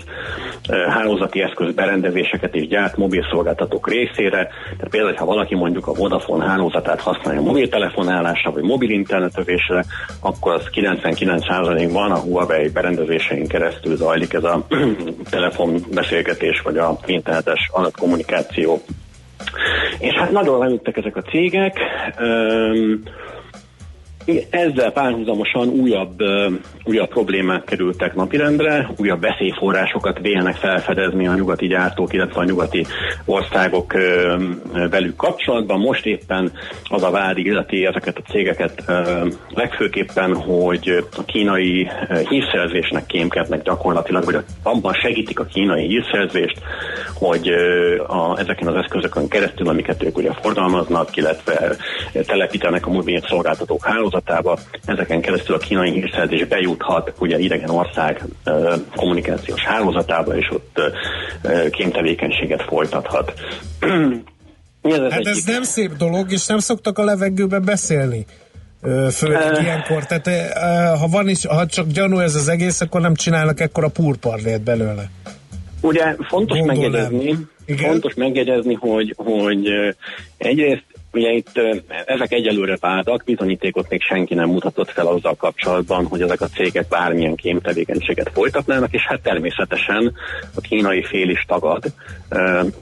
hálózati 0.71 1.43
eszköz 1.43 1.75
berendezéseket 1.75 2.55
is 2.55 2.67
gyárt 2.67 2.97
mobilszolgáltatók 2.97 3.89
részére. 3.89 4.49
Tehát 4.77 4.89
például, 4.91 5.15
ha 5.15 5.25
valaki 5.25 5.55
mondjuk 5.55 5.87
a 5.87 5.93
Vodafone 5.93 6.47
hálózatát 6.47 7.01
használja 7.01 7.41
mobiltelefonálásra 7.41 8.51
vagy 8.51 8.63
mobil 8.63 8.91
internetövésre, 8.91 9.85
akkor 10.21 10.53
az 10.53 10.69
99%-ban 10.73 12.11
a 12.11 12.19
Huawei 12.19 12.69
berendezésein 12.69 13.49
keresztül 13.49 13.97
zajlik 13.97 14.33
ez 14.33 14.45
a 14.45 14.67
telefonbeszélgetés 15.31 16.61
vagy 16.61 16.77
a 16.77 16.99
internetes 17.07 17.71
adatkommunikáció. 17.73 18.81
És 19.99 20.15
hát 20.15 20.31
nagyon 20.31 20.59
leüttek 20.59 20.97
ezek 20.97 21.17
a 21.17 21.23
cégek. 21.23 21.79
Üm, 22.21 23.03
ezzel 24.51 24.93
párhuzamosan 24.93 25.69
újabb, 25.69 26.17
újabb 26.85 27.09
problémák 27.09 27.65
kerültek 27.65 28.15
napirendre, 28.15 28.91
újabb 28.97 29.21
veszélyforrásokat 29.21 30.19
vélnek 30.19 30.55
felfedezni 30.55 31.27
a 31.27 31.35
nyugati 31.35 31.67
gyártók, 31.67 32.13
illetve 32.13 32.41
a 32.41 32.45
nyugati 32.45 32.87
országok 33.25 33.93
velük 34.91 35.17
kapcsolatban. 35.17 35.81
Most 35.81 36.07
éppen 36.07 36.53
az 36.85 37.03
a 37.03 37.11
vád 37.11 37.39
illeti 37.39 37.87
ezeket 37.87 38.19
a 38.19 38.31
cégeket 38.31 38.85
legfőképpen, 39.49 40.35
hogy 40.35 41.05
a 41.17 41.25
kínai 41.25 41.89
hírszerzésnek 42.29 43.07
kémkednek 43.07 43.63
gyakorlatilag, 43.63 44.25
vagy 44.25 44.37
abban 44.63 44.93
segítik 44.93 45.41
a 45.41 45.45
kínai 45.45 45.87
hírszerzést, 45.87 46.61
hogy 47.15 47.49
a, 48.07 48.39
ezeken 48.39 48.69
az 48.69 48.75
eszközökön 48.75 49.29
keresztül, 49.29 49.69
amiket 49.69 50.03
ők 50.03 50.17
ugye 50.17 50.33
fordalmaznak, 50.33 51.17
illetve 51.17 51.77
telepítenek 52.13 52.87
a 52.87 52.91
mobil 52.91 53.21
szolgáltatók 53.21 53.85
hálózatába, 53.85 54.14
hálózatába, 54.15 54.59
ezeken 54.85 55.21
keresztül 55.21 55.55
a 55.55 55.59
kínai 55.59 55.91
hírszerzés 55.91 56.45
bejuthat 56.45 57.13
ugye 57.19 57.39
idegen 57.39 57.71
ország 57.71 58.25
kommunikációs 58.97 59.61
hálózatába, 59.65 60.37
és 60.37 60.51
ott 60.51 60.81
kémtevékenységet 61.71 62.63
folytathat. 62.63 63.33
ez 64.83 64.99
hát 64.99 65.13
egyik? 65.13 65.27
ez 65.27 65.45
nem 65.45 65.63
szép 65.63 65.93
dolog, 65.97 66.33
és 66.33 66.47
nem 66.47 66.59
szoktak 66.59 66.99
a 66.99 67.05
levegőbe 67.05 67.59
beszélni. 67.59 68.27
Főleg 69.11 69.63
ilyenkor, 69.63 70.07
tehát 70.07 70.53
ha 70.99 71.09
van 71.09 71.29
is, 71.29 71.47
ha 71.47 71.67
csak 71.67 71.87
gyanú 71.87 72.19
ez 72.19 72.35
az 72.35 72.49
egész, 72.49 72.81
akkor 72.81 73.01
nem 73.01 73.15
csinálnak 73.15 73.61
ekkora 73.61 73.89
purparlét 73.89 74.61
belőle. 74.61 75.11
Ugye 75.81 76.17
fontos 76.29 76.59
Gondolom. 76.59 76.67
megjegyezni, 76.67 77.37
Igen? 77.67 77.91
fontos 77.91 78.15
megjegyezni, 78.15 78.75
hogy, 78.75 79.15
hogy 79.17 79.69
egyrészt 80.37 80.94
Ugye 81.15 81.31
itt 81.31 81.61
ezek 82.05 82.33
egyelőre 82.33 82.77
vádak, 82.81 83.25
bizonyítékot 83.25 83.89
még 83.89 84.03
senki 84.03 84.35
nem 84.35 84.49
mutatott 84.49 84.91
fel 84.91 85.07
azzal 85.07 85.35
kapcsolatban, 85.35 86.07
hogy 86.07 86.23
ezek 86.23 86.41
a 86.41 86.47
cégek 86.47 86.89
bármilyen 86.89 87.35
kémtevékenységet 87.35 88.31
folytatnának, 88.33 88.93
és 88.93 89.03
hát 89.07 89.23
természetesen 89.23 90.13
a 90.55 90.61
kínai 90.61 91.03
fél 91.03 91.29
is 91.29 91.45
tagad. 91.49 91.85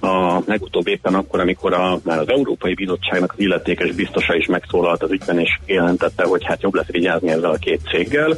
A 0.00 0.42
legutóbb 0.46 0.86
éppen 0.86 1.14
akkor, 1.14 1.40
amikor 1.40 1.72
a, 1.72 1.98
már 2.04 2.18
az 2.18 2.28
Európai 2.28 2.74
Bizottságnak 2.74 3.32
az 3.32 3.40
illetékes 3.40 3.92
biztosa 3.92 4.34
is 4.34 4.46
megszólalt 4.46 5.02
az 5.02 5.10
ügyben, 5.10 5.38
és 5.38 5.58
jelentette, 5.66 6.24
hogy 6.24 6.44
hát 6.44 6.62
jobb 6.62 6.74
lesz 6.74 6.90
vigyázni 6.90 7.30
ezzel 7.30 7.50
a 7.50 7.56
két 7.56 7.80
céggel, 7.90 8.36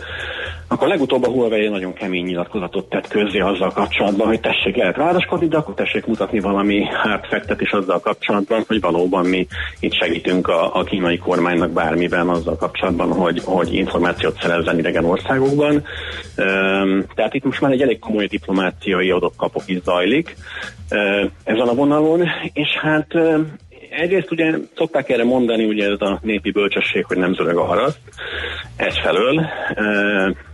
akkor 0.75 0.89
legutóbb 0.89 1.23
a 1.23 1.31
Huawei 1.31 1.69
nagyon 1.69 1.93
kemény 1.93 2.25
nyilatkozatot 2.25 2.89
tett 2.89 3.09
közzé 3.09 3.39
azzal 3.39 3.71
kapcsolatban, 3.71 4.27
hogy 4.27 4.41
tessék 4.41 4.77
lehet 4.77 4.97
vádaskodni, 4.97 5.49
de 5.49 5.57
akkor 5.57 5.75
tessék 5.75 6.07
mutatni 6.07 6.41
valami 6.41 6.85
hátfektet 6.85 7.61
is 7.61 7.71
azzal 7.71 8.01
kapcsolatban, 8.01 8.65
hogy 8.67 8.81
valóban 8.81 9.27
mi 9.27 9.47
itt 9.81 9.95
segítünk 9.95 10.49
a, 10.49 10.77
a 10.77 10.85
kínai 10.85 11.19
kormánynak 11.19 11.71
bármiben 11.71 12.29
azzal 12.29 12.57
kapcsolatban, 12.57 13.13
hogy, 13.13 13.41
hogy 13.45 13.75
információt 13.75 14.41
szerezzen 14.41 14.79
idegen 14.79 15.05
országokban. 15.05 15.75
Um, 15.75 17.05
tehát 17.15 17.35
itt 17.35 17.45
most 17.45 17.61
már 17.61 17.73
egy 17.73 17.83
elég 17.83 17.99
komoly 17.99 18.27
diplomáciai 18.27 19.11
adott-kapok 19.11 19.63
is 19.67 19.83
zajlik 19.83 20.37
ezen 21.45 21.69
a 21.69 21.75
vonalon, 21.75 22.23
és 22.53 22.69
hát 22.81 23.07
egyrészt 23.97 24.31
ugye 24.31 24.55
szokták 24.77 25.09
erre 25.09 25.25
mondani, 25.25 25.65
ugye 25.65 25.85
ez 25.85 26.01
a 26.01 26.19
népi 26.23 26.51
bölcsesség, 26.51 27.05
hogy 27.05 27.17
nem 27.17 27.35
zörög 27.35 27.57
a 27.57 27.65
haraszt, 27.65 27.99
ez 28.77 28.99
felől. 29.03 29.47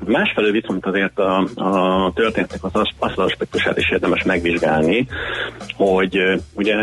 Másfelől 0.04 0.52
viszont 0.52 0.86
azért 0.86 1.18
a, 1.18 1.48
a 1.54 2.12
történetnek 2.14 2.64
az, 2.64 2.70
azt 2.74 3.18
az 3.18 3.24
aspektusát 3.24 3.76
is 3.76 3.90
érdemes 3.90 4.22
megvizsgálni, 4.22 5.06
hogy 5.76 6.18
ugye 6.54 6.74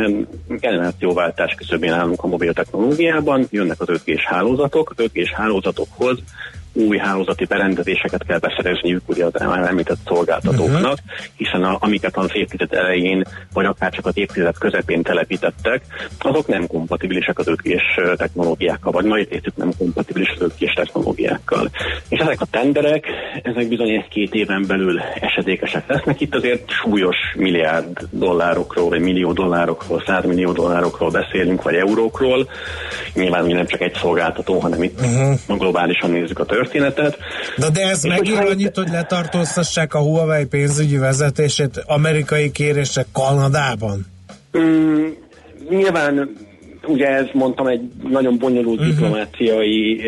generációváltás 0.48 1.54
küszöbén 1.58 1.94
állunk 1.94 2.24
a 2.24 2.28
mobil 2.28 2.54
technológiában, 2.54 3.48
jönnek 3.50 3.82
az 3.82 3.90
5 3.90 4.02
g 4.06 4.20
hálózatok, 4.20 4.90
az 4.90 5.04
5 5.04 5.12
g 5.14 5.34
hálózatokhoz 5.34 6.20
új 6.78 6.98
hálózati 6.98 7.46
berendezéseket 7.46 8.26
kell 8.26 8.40
beszerezniük 8.40 9.02
ugye 9.06 9.26
az 9.26 9.42
említett 9.42 9.98
szolgáltatóknak, 10.06 10.76
uh-huh. 10.76 11.26
hiszen 11.36 11.64
a, 11.64 11.78
amiket 11.80 12.18
az 12.18 12.30
évtized 12.34 12.74
elején, 12.74 13.24
vagy 13.54 13.66
akár 13.66 13.92
csak 13.92 14.06
az 14.06 14.18
évtized 14.18 14.58
közepén 14.58 15.04
telepítettek, 15.04 15.82
azok 16.20 16.48
nem 16.48 16.68
kompatibilisek 16.68 17.40
az 17.40 17.48
5 17.48 17.62
technológiákkal, 18.18 18.92
vagy 18.92 19.06
nagy 19.06 19.28
részük 19.30 19.56
nem 19.56 19.72
kompatibilis 19.78 20.30
az 20.30 20.42
5 20.60 20.74
technológiákkal. 20.76 21.70
És 22.10 22.20
ezek 22.20 22.42
a 22.42 22.46
tenderek, 22.46 23.06
ezek 23.44 23.68
bizony 23.68 23.90
egy-két 23.90 24.34
éven 24.34 24.66
belül 24.68 25.00
esedékesek 25.00 25.88
lesznek. 25.88 26.22
Itt 26.22 26.36
azért 26.36 26.70
súlyos 26.70 27.18
milliárd 27.36 28.08
dollárokról, 28.10 28.90
vagy 28.90 29.02
millió 29.02 29.32
dollárokról, 29.34 30.04
százmillió 30.06 30.52
dollárokról 30.52 31.10
beszélünk, 31.10 31.64
vagy 31.64 31.76
eurókról. 31.76 32.50
Nyilván 33.14 33.46
mi 33.46 33.54
nem 33.54 33.66
csak 33.66 33.82
egy 33.82 33.94
szolgáltató, 33.94 34.60
hanem 34.60 34.84
itt 34.84 35.00
uh-huh. 35.00 35.58
globálisan 35.58 36.12
nézzük 36.12 36.40
a 36.40 36.46
történetet 36.46 36.67
történetet. 36.68 37.18
De, 37.58 37.70
de 37.70 37.82
ez 37.82 38.04
megír 38.04 38.38
annyit, 38.38 38.76
hogy 38.76 38.90
letartóztassák 38.90 39.94
a 39.94 40.00
Huawei 40.00 40.46
pénzügyi 40.46 40.98
vezetését 40.98 41.84
amerikai 41.86 42.52
kérések 42.52 43.06
Kanadában? 43.12 44.06
Mm, 44.58 45.08
nyilván 45.70 46.38
ugye 46.88 47.08
ez 47.08 47.26
mondtam 47.34 47.68
egy 47.68 47.82
nagyon 48.10 48.38
bonyolult 48.38 48.80
uh-huh. 48.80 48.96
diplomáciai, 48.96 50.02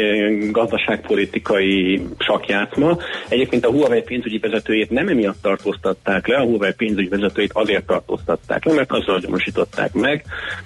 gazdaságpolitikai 0.51 2.01
sakjátma. 2.17 2.97
Egyébként 3.29 3.65
a 3.65 3.71
Huawei 3.71 4.01
pénzügyi 4.01 4.37
vezetőjét 4.37 4.89
nem 4.89 5.07
emiatt 5.07 5.41
tartóztatták 5.41 6.27
le, 6.27 6.37
a 6.37 6.43
Huawei 6.43 6.73
pénzügyi 6.73 7.07
vezetőjét 7.07 7.51
azért 7.53 7.85
tartóztatták 7.85 8.65
le, 8.65 8.73
mert 8.73 8.91
azzal 8.91 9.19
gyanúsították 9.19 9.93
meg, 9.93 10.23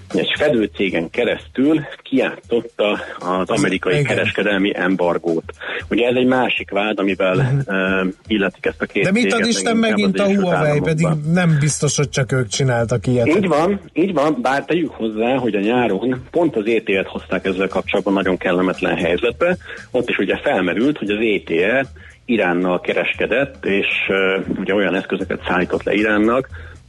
hogy 0.09 0.19
egy 0.19 0.33
fedőcégen 0.37 1.09
keresztül 1.09 1.81
kiálltotta 2.01 2.99
az 3.19 3.49
amerikai 3.49 3.93
Igen. 3.93 4.05
kereskedelmi 4.05 4.71
embargót. 4.75 5.53
Ugye 5.89 6.07
ez 6.07 6.15
egy 6.15 6.25
másik 6.25 6.71
vád, 6.71 6.99
amivel 6.99 7.37
uh-huh. 7.37 8.05
uh, 8.05 8.13
illetik 8.27 8.65
ezt 8.65 8.81
a 8.81 8.85
két 8.85 9.03
De 9.03 9.11
mit 9.11 9.33
ad 9.33 9.45
Isten 9.45 9.77
megint 9.77 10.19
a 10.19 10.25
Huawei, 10.25 10.79
pedig 10.79 11.07
nem 11.33 11.57
biztos, 11.59 11.97
hogy 11.97 12.09
csak 12.09 12.31
ők 12.31 12.47
csináltak 12.47 13.07
ilyet. 13.07 13.27
Így 13.27 13.47
van, 13.47 13.79
így 13.93 14.13
van, 14.13 14.37
bár 14.41 14.65
tegyük 14.65 14.91
hozzá, 14.91 15.37
hogy 15.37 15.55
a 15.55 15.59
nyáron 15.59 16.02
Iránon 16.03 16.27
pont 16.31 16.55
az 16.55 16.65
ETE-t 16.65 17.07
hozták 17.07 17.45
ezzel 17.45 17.67
kapcsolatban 17.67 18.13
nagyon 18.13 18.37
kellemetlen 18.37 18.95
helyzetbe. 18.95 19.57
Ott 19.91 20.09
is 20.09 20.17
ugye 20.17 20.37
felmerült, 20.37 20.97
hogy 20.97 21.09
az 21.09 21.19
ETE 21.19 21.85
Iránnal 22.25 22.79
kereskedett, 22.79 23.65
és 23.65 23.87
uh, 24.07 24.59
ugye 24.59 24.73
olyan 24.73 24.95
eszközöket 24.95 25.43
szállított 25.47 25.83
le 25.83 25.93
Iránnak, 25.93 26.47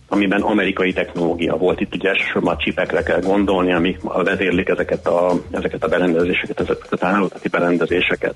amiben 0.08 0.40
amerikai 0.40 0.92
technológia 0.92 1.56
volt. 1.56 1.80
Itt 1.80 1.94
ugye 1.94 2.08
elsősorban 2.08 2.54
a 2.54 2.56
csipekre 2.56 3.02
kell 3.02 3.20
gondolni, 3.20 3.72
ami 3.72 3.96
vezérlik 4.02 4.68
ezeket 4.68 5.06
a, 5.06 5.32
ezeket 5.50 5.84
a 5.84 5.88
berendezéseket, 5.88 6.60
ezeket 6.60 7.02
a 7.02 7.06
hálózati 7.06 7.48
berendezéseket. 7.48 8.34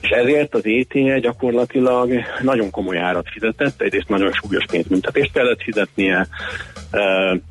És 0.00 0.08
ezért 0.08 0.54
az 0.54 0.64
ETE 0.64 1.18
gyakorlatilag 1.18 2.10
nagyon 2.42 2.70
komoly 2.70 2.98
árat 2.98 3.28
fizetett, 3.30 3.80
egyrészt 3.80 4.08
nagyon 4.08 4.32
súlyos 4.32 4.64
pénzbüntetést 4.70 5.32
kellett 5.32 5.62
fizetnie, 5.62 6.28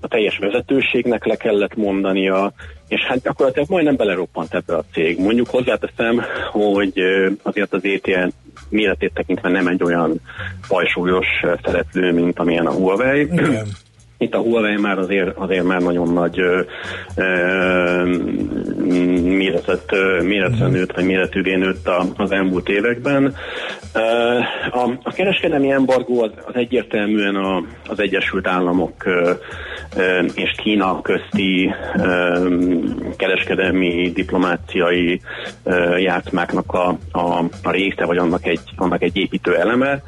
a 0.01 0.07
teljes 0.07 0.37
vezetőségnek 0.37 1.25
le 1.25 1.35
kellett 1.35 1.75
mondania, 1.75 2.53
és 2.87 3.01
hát 3.01 3.21
gyakorlatilag 3.21 3.69
majdnem 3.69 3.95
beleroppant 3.95 4.53
ebbe 4.53 4.75
a 4.75 4.83
cég. 4.93 5.19
Mondjuk 5.19 5.49
hozzáteszem, 5.49 6.21
hogy 6.51 6.93
azért 7.41 7.73
az 7.73 7.83
ETN 7.83 8.29
méretét 8.69 9.13
tekintve 9.13 9.49
nem 9.49 9.67
egy 9.67 9.83
olyan 9.83 10.21
fajsúlyos 10.61 11.27
szereplő, 11.63 12.13
mint 12.13 12.39
amilyen 12.39 12.65
a 12.65 12.71
Huawei. 12.71 13.21
Igen. 13.21 13.67
Itt 14.17 14.33
a 14.33 14.39
Huawei 14.39 14.75
már 14.75 14.97
azért, 14.97 15.37
azért 15.37 15.63
már 15.63 15.81
nagyon 15.81 16.13
nagy 16.13 16.39
ö, 16.39 16.61
ö, 17.15 18.03
méretet, 19.21 19.91
méretre 20.21 20.67
nőtt, 20.67 20.95
vagy 20.95 21.05
méretűvé 21.05 21.55
nőtt 21.55 21.89
az 22.15 22.31
elmúlt 22.31 22.69
években. 22.69 23.35
A, 24.71 24.89
a 25.03 25.11
kereskedelmi 25.11 25.71
embargó 25.71 26.23
az, 26.23 26.31
az 26.45 26.55
egyértelműen 26.55 27.35
a, 27.35 27.63
az 27.87 27.99
Egyesült 27.99 28.47
Államok 28.47 29.03
és 30.35 30.51
Kína 30.57 31.01
közti 31.01 31.73
kereskedelmi, 33.17 34.11
diplomáciai 34.13 35.21
játszmáknak 35.97 36.73
a, 36.73 36.97
a, 37.11 37.43
a 37.63 37.71
része, 37.71 38.05
vagy 38.05 38.17
annak 38.17 38.45
egy, 38.45 38.59
annak 38.75 39.01
egy 39.01 39.17
építő 39.17 39.55
eleme. 39.55 40.01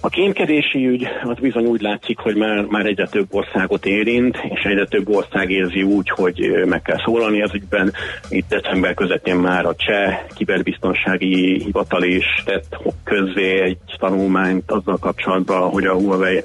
A 0.00 0.08
kémkedési 0.08 0.86
ügy 0.86 1.08
az 1.22 1.36
bizony 1.40 1.64
úgy 1.64 1.80
látszik, 1.80 2.18
hogy 2.18 2.36
már, 2.36 2.64
már 2.64 2.86
egyre 2.86 3.06
több 3.06 3.26
országot 3.30 3.86
érint, 3.86 4.38
és 4.54 4.62
egyre 4.62 4.86
több 4.86 5.08
ország 5.08 5.50
érzi 5.50 5.82
úgy, 5.82 6.10
hogy 6.10 6.64
meg 6.64 6.82
kell 6.82 6.98
szólalni 7.04 7.42
az 7.42 7.54
ügyben. 7.54 7.92
Itt 8.28 8.48
december 8.48 8.94
közepén 8.94 9.36
már 9.36 9.66
a 9.66 9.74
cseh 9.74 10.18
kiberbiztonsági 10.34 11.62
hivatal 11.64 12.02
is 12.02 12.24
tett 12.44 12.76
közzé 13.04 13.60
egy 13.60 13.78
tanulmányt 13.98 14.70
azzal 14.70 14.96
kapcsolatban, 14.96 15.70
hogy 15.70 15.84
a 15.84 15.94
Huawei 15.94 16.42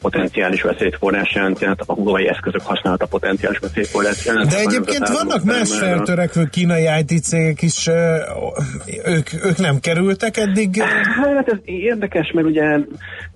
potenciális 0.00 0.62
veszélyforrás 0.62 1.34
jelent, 1.34 1.58
tehát 1.58 1.80
a 1.86 1.94
Huawei 1.94 2.28
eszközök 2.28 2.62
használata 2.62 3.06
potenciális 3.06 3.58
veszélyforrás 3.58 4.26
jelent. 4.26 4.50
De 4.50 4.58
egyébként 4.58 5.08
vannak 5.08 5.44
más 5.44 5.78
feltörekvő 5.78 6.44
kínai 6.50 6.88
IT 7.00 7.22
cégek 7.22 7.62
is, 7.62 7.88
ők, 9.04 9.28
ők 9.44 9.56
nem 9.56 9.80
kerültek 9.80 10.36
eddig? 10.36 10.82
Hát 11.22 11.48
ez 11.48 11.58
érdekes, 11.64 12.30
mert 12.34 12.46
ugye, 12.46 12.78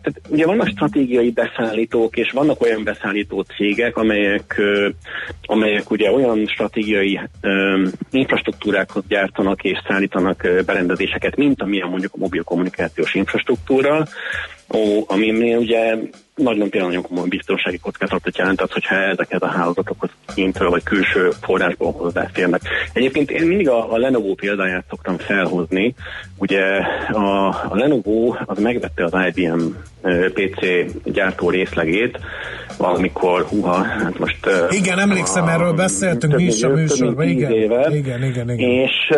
tehát 0.02 0.20
ugye 0.28 0.46
vannak 0.46 0.68
stratégiai 0.68 1.30
beszállítók, 1.30 2.16
és 2.16 2.30
vannak 2.30 2.60
olyan 2.62 2.84
beszállító 2.84 3.40
cégek, 3.40 3.96
amelyek, 3.96 4.60
amelyek 5.42 5.90
ugye 5.90 6.12
olyan 6.12 6.46
stratégiai 6.46 7.20
infrastruktúrákat 8.10 9.06
gyártanak 9.08 9.62
és 9.62 9.78
szállítanak 9.88 10.48
berendezéseket, 10.66 11.36
mint 11.36 11.62
amilyen 11.62 11.88
mondjuk 11.88 12.14
a 12.14 12.18
mobil 12.18 12.42
kommunikációs 12.42 13.14
infrastruktúra, 13.14 14.06
ó, 14.74 15.04
ami 15.06 15.54
ugye 15.54 15.96
nagyon 16.34 16.70
például 16.70 16.92
nagyon 16.92 17.08
komoly 17.08 17.28
biztonsági 17.28 17.78
kockázatot 17.78 18.38
jelent 18.38 18.60
az, 18.60 18.70
hogyha 18.70 18.94
ezeket 18.94 19.42
a 19.42 19.46
hálózatokat 19.46 20.10
kintről 20.34 20.70
vagy 20.70 20.82
külső 20.82 21.30
forrásból 21.42 21.92
hozzáférnek. 21.92 22.60
Egyébként 22.92 23.30
én 23.30 23.46
mindig 23.46 23.68
a, 23.68 23.92
a 23.92 23.98
Lenovo 23.98 24.34
példáját 24.34 24.84
szoktam 24.88 25.18
felhozni. 25.18 25.94
Ugye 26.38 26.62
a, 27.12 27.48
a 27.48 27.70
Lenovo 27.72 28.34
az 28.44 28.58
megvette 28.58 29.04
az 29.04 29.12
IBM 29.34 29.62
PC 30.34 30.60
gyártó 31.04 31.50
részlegét, 31.50 32.18
valamikor, 32.78 33.42
huha, 33.42 33.82
hát 33.82 34.18
most... 34.18 34.38
Igen, 34.70 34.98
emlékszem, 34.98 35.48
erről 35.48 35.72
beszéltünk 35.72 36.36
mi 36.36 36.42
is 36.42 36.62
a 36.62 36.68
műsorban. 36.68 37.28
Igen, 37.28 37.52
éve. 37.52 37.90
igen, 37.92 38.24
igen, 38.24 38.50
igen. 38.50 38.70
És, 38.70 39.16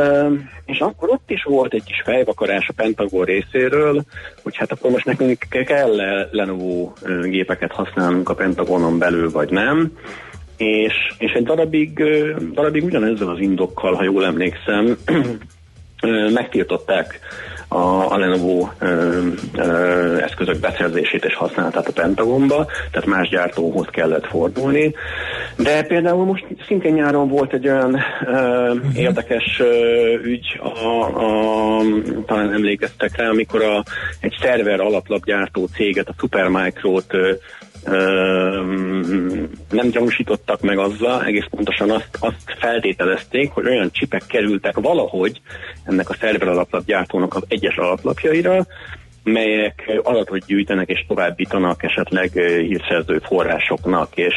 és 0.65 0.79
akkor 0.79 1.09
ott 1.11 1.31
is 1.31 1.43
volt 1.43 1.75
egy 1.75 1.85
kis 1.85 2.03
fejvakarás 2.05 2.69
a 2.69 2.73
Pentagon 2.77 3.25
részéről, 3.25 4.03
hogy 4.43 4.57
hát 4.57 4.73
akkor 4.73 4.91
most 4.91 5.05
nekünk 5.05 5.39
kell 5.49 6.01
-e 6.01 6.29
Lenovo 6.31 6.93
gépeket 7.23 7.73
használnunk 7.73 8.29
a 8.29 8.35
Pentagonon 8.35 8.99
belül, 8.99 9.31
vagy 9.31 9.51
nem. 9.51 9.93
És, 10.57 10.95
és 11.19 11.33
egy 11.33 11.45
darabig, 11.45 12.03
darabig 12.53 12.85
ugyanezzel 12.85 13.29
az 13.29 13.39
indokkal, 13.39 13.95
ha 13.95 14.05
jól 14.05 14.25
emlékszem, 14.25 14.97
megtiltották 16.35 17.21
a, 17.73 18.13
a 18.13 18.19
Lenovo 18.19 18.69
ö, 18.79 19.27
ö, 19.55 20.19
eszközök 20.19 20.61
beszerzését 20.61 21.25
és 21.25 21.35
használatát 21.35 21.89
a 21.89 21.93
Pentagonba, 21.93 22.67
tehát 22.91 23.09
más 23.09 23.29
gyártóhoz 23.29 23.87
kellett 23.91 24.27
fordulni. 24.27 24.95
De 25.57 25.83
például 25.83 26.25
most 26.25 26.47
szintén 26.67 26.93
nyáron 26.93 27.29
volt 27.29 27.53
egy 27.53 27.69
olyan 27.69 27.99
ö, 28.27 28.75
érdekes 28.95 29.61
ö, 29.61 30.15
ügy, 30.23 30.61
a, 30.63 30.89
a, 31.25 31.83
talán 32.27 32.53
emlékeztek 32.53 33.17
rá, 33.17 33.29
amikor 33.29 33.63
a, 33.63 33.83
egy 34.21 34.37
szerver 34.41 34.81
alaplapgyártó 34.81 35.67
céget, 35.75 36.09
a 36.09 36.15
Supermicro-t 36.19 37.17
nem 39.71 39.91
gyanúsítottak 39.91 40.61
meg 40.61 40.79
azzal, 40.79 41.25
egész 41.25 41.47
pontosan 41.51 41.91
azt, 41.91 42.17
azt 42.21 42.57
feltételezték, 42.59 43.51
hogy 43.51 43.67
olyan 43.67 43.91
csipek 43.93 44.23
kerültek 44.27 44.81
valahogy 44.81 45.41
ennek 45.85 46.09
a 46.11 46.17
szerver 46.21 46.49
alaplapgyártónak 46.49 47.35
az 47.35 47.43
egyes 47.49 47.77
alaplapjaira, 47.77 48.67
melyek 49.25 50.01
adatot 50.03 50.47
gyűjtenek 50.47 50.89
és 50.89 51.05
továbbítanak 51.09 51.83
esetleg 51.83 52.31
hírszerző 52.69 53.21
forrásoknak, 53.25 54.09
és 54.15 54.35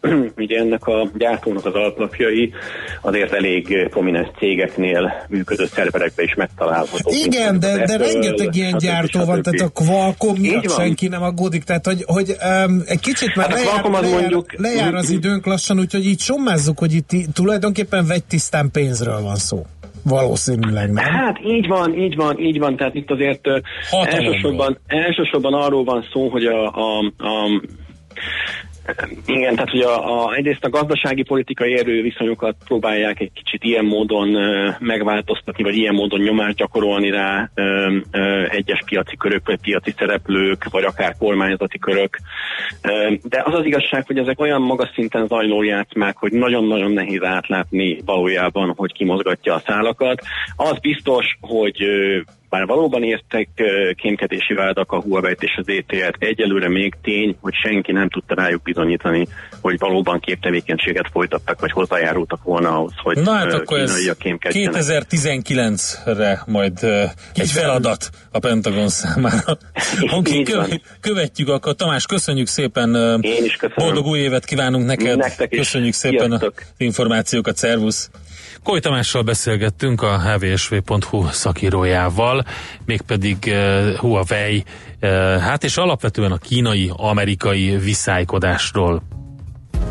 ugye 0.36 0.58
ennek 0.58 0.86
a 0.86 1.08
gyártónak 1.18 1.66
az 1.66 1.74
alaplapjai 1.74 2.52
azért 3.00 3.32
elég 3.32 3.88
prominens 3.88 4.28
cégeknél 4.38 5.26
működő 5.28 5.66
szerverekben 5.66 6.24
is 6.24 6.34
megtalálhatók. 6.34 7.12
Igen, 7.24 7.60
de, 7.60 7.86
de 7.86 7.96
rengeteg 7.96 8.54
ilyen 8.54 8.70
stb. 8.70 8.80
gyártó 8.80 9.24
van, 9.24 9.42
tehát 9.42 9.60
a 9.60 9.68
Qualcomm 9.68 10.36
miatt 10.40 10.70
senki 10.70 11.08
nem 11.08 11.22
aggódik, 11.22 11.64
tehát 11.64 11.86
hogy, 11.86 12.04
hogy 12.06 12.36
um, 12.64 12.82
egy 12.86 13.00
kicsit 13.00 13.36
már 13.36 13.50
Hát 13.50 13.58
lejár, 13.58 13.84
lejár, 13.84 14.20
mondjuk- 14.20 14.58
lejár 14.58 14.94
az 14.94 15.10
időnk 15.10 15.46
lassan, 15.46 15.78
úgyhogy 15.78 16.06
így 16.06 16.20
sommázzuk, 16.20 16.78
hogy 16.78 16.92
itt 16.94 17.10
tulajdonképpen 17.34 18.06
vegytisztán 18.06 18.70
pénzről 18.70 19.20
van 19.20 19.36
szó. 19.36 19.66
Valószínűleg 20.04 20.90
nem. 20.92 21.04
Hát 21.04 21.38
így 21.44 21.66
van, 21.66 21.94
így 21.94 22.16
van, 22.16 22.38
így 22.38 22.58
van, 22.58 22.76
tehát 22.76 22.94
itt 22.94 23.10
azért 23.10 23.40
Hatalomról. 23.90 24.26
elsősorban, 24.26 24.78
elsősorban 24.86 25.54
arról 25.54 25.84
van 25.84 26.04
szó, 26.12 26.28
hogy 26.28 26.44
a, 26.44 26.66
a, 26.66 27.12
a 27.18 27.62
igen, 29.26 29.54
tehát 29.54 29.70
hogy 29.70 29.80
a, 29.80 30.24
a, 30.26 30.34
egyrészt 30.34 30.64
a 30.64 30.68
gazdasági 30.68 31.22
politikai 31.22 31.78
erőviszonyokat 31.78 32.56
próbálják 32.64 33.20
egy 33.20 33.32
kicsit 33.32 33.64
ilyen 33.64 33.84
módon 33.84 34.34
ö, 34.34 34.70
megváltoztatni, 34.78 35.62
vagy 35.62 35.76
ilyen 35.76 35.94
módon 35.94 36.20
nyomást 36.20 36.56
gyakorolni 36.56 37.10
rá 37.10 37.50
ö, 37.54 37.96
ö, 38.10 38.44
egyes 38.48 38.82
piaci 38.86 39.16
körök, 39.16 39.46
vagy 39.46 39.60
piaci 39.60 39.94
szereplők, 39.98 40.64
vagy 40.70 40.84
akár 40.84 41.14
kormányzati 41.18 41.78
körök. 41.78 42.18
Ö, 42.82 43.14
de 43.22 43.42
az 43.44 43.54
az 43.54 43.64
igazság, 43.64 44.06
hogy 44.06 44.18
ezek 44.18 44.40
olyan 44.40 44.62
magas 44.62 44.90
szinten 44.94 45.26
zajló 45.26 45.62
játszmák, 45.62 46.16
hogy 46.16 46.32
nagyon-nagyon 46.32 46.92
nehéz 46.92 47.22
átlátni 47.22 47.98
valójában, 48.04 48.72
hogy 48.76 48.92
kimozgatja 48.92 49.54
a 49.54 49.62
szálakat. 49.66 50.22
Az 50.56 50.78
biztos, 50.78 51.38
hogy 51.40 51.82
ö, 51.82 52.18
bár 52.48 52.66
valóban 52.66 53.02
értek 53.02 53.48
kémkedési 53.96 54.54
vádak 54.54 54.92
a 54.92 55.00
huawei 55.00 55.36
és 55.38 55.54
az 55.56 55.68
ETL-t, 55.68 56.16
egyelőre 56.18 56.68
még 56.68 56.94
tény, 57.02 57.36
hogy 57.40 57.54
senki 57.54 57.92
nem 57.92 58.08
tudta 58.08 58.34
rájuk 58.34 58.62
bizonyítani, 58.62 59.26
hogy 59.60 59.78
valóban 59.78 60.20
képtevékenységet 60.20 61.08
folytattak, 61.12 61.60
vagy 61.60 61.70
hozzájárultak 61.70 62.42
volna 62.42 62.68
ahhoz, 62.76 62.92
hogy 63.02 63.16
Na 63.16 63.32
hát 63.32 63.52
akkor 63.52 63.78
ez 63.78 63.94
kínaiak 63.94 64.18
kémkedjenek. 64.18 64.82
2019-re 64.82 66.42
majd 66.46 66.78
egy 67.34 67.50
feladat 67.50 68.10
a 68.30 68.38
Pentagon 68.38 68.88
számára. 68.88 69.58
Köve- 70.44 70.80
követjük 71.00 71.48
akkor. 71.48 71.74
Tamás, 71.74 72.06
köszönjük 72.06 72.46
szépen. 72.46 72.94
Én 73.20 73.44
is 73.44 73.56
köszönöm. 73.56 73.86
Boldog 73.86 74.06
új 74.06 74.18
évet 74.18 74.44
kívánunk 74.44 74.86
neked. 74.86 75.16
Nektek 75.16 75.52
is. 75.52 75.58
Köszönjük 75.58 75.94
szépen 75.94 76.26
Sziasztok. 76.26 76.54
az 76.56 76.74
információkat. 76.76 77.56
Szervusz. 77.56 78.10
Koly 78.64 78.80
Tamással 78.80 79.22
beszélgettünk 79.22 80.02
a 80.02 80.20
hvsv.hu 80.20 81.26
szakírójával, 81.30 82.44
mégpedig 82.84 83.36
uh, 83.46 83.96
Huawei, 83.96 84.64
uh, 85.00 85.10
hát 85.36 85.64
és 85.64 85.76
alapvetően 85.76 86.32
a 86.32 86.36
kínai-amerikai 86.36 87.76
viszálykodásról. 87.76 89.02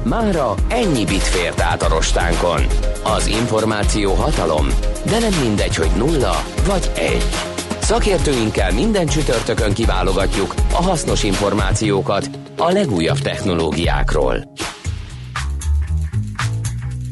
Mára 0.04 0.54
ennyi 0.70 1.06
bit 1.06 1.24
fért 1.24 1.62
át 1.62 1.82
a 1.82 1.88
rostánkon. 1.88 2.62
Az 3.04 3.28
információ 3.28 4.14
hatalom, 4.14 4.68
de 5.06 5.20
nem 5.20 5.40
mindegy, 5.42 5.76
hogy 5.76 5.92
nulla 5.98 6.44
vagy 6.66 6.92
egy. 6.96 7.26
Szakértőinkkel 7.80 8.72
minden 8.72 9.08
csütörtökön 9.08 9.74
kiválogatjuk 9.74 10.54
a 10.72 10.82
hasznos 10.84 11.24
információkat 11.24 12.30
a 12.58 12.72
legújabb 12.72 13.18
technológiákról. 13.18 14.56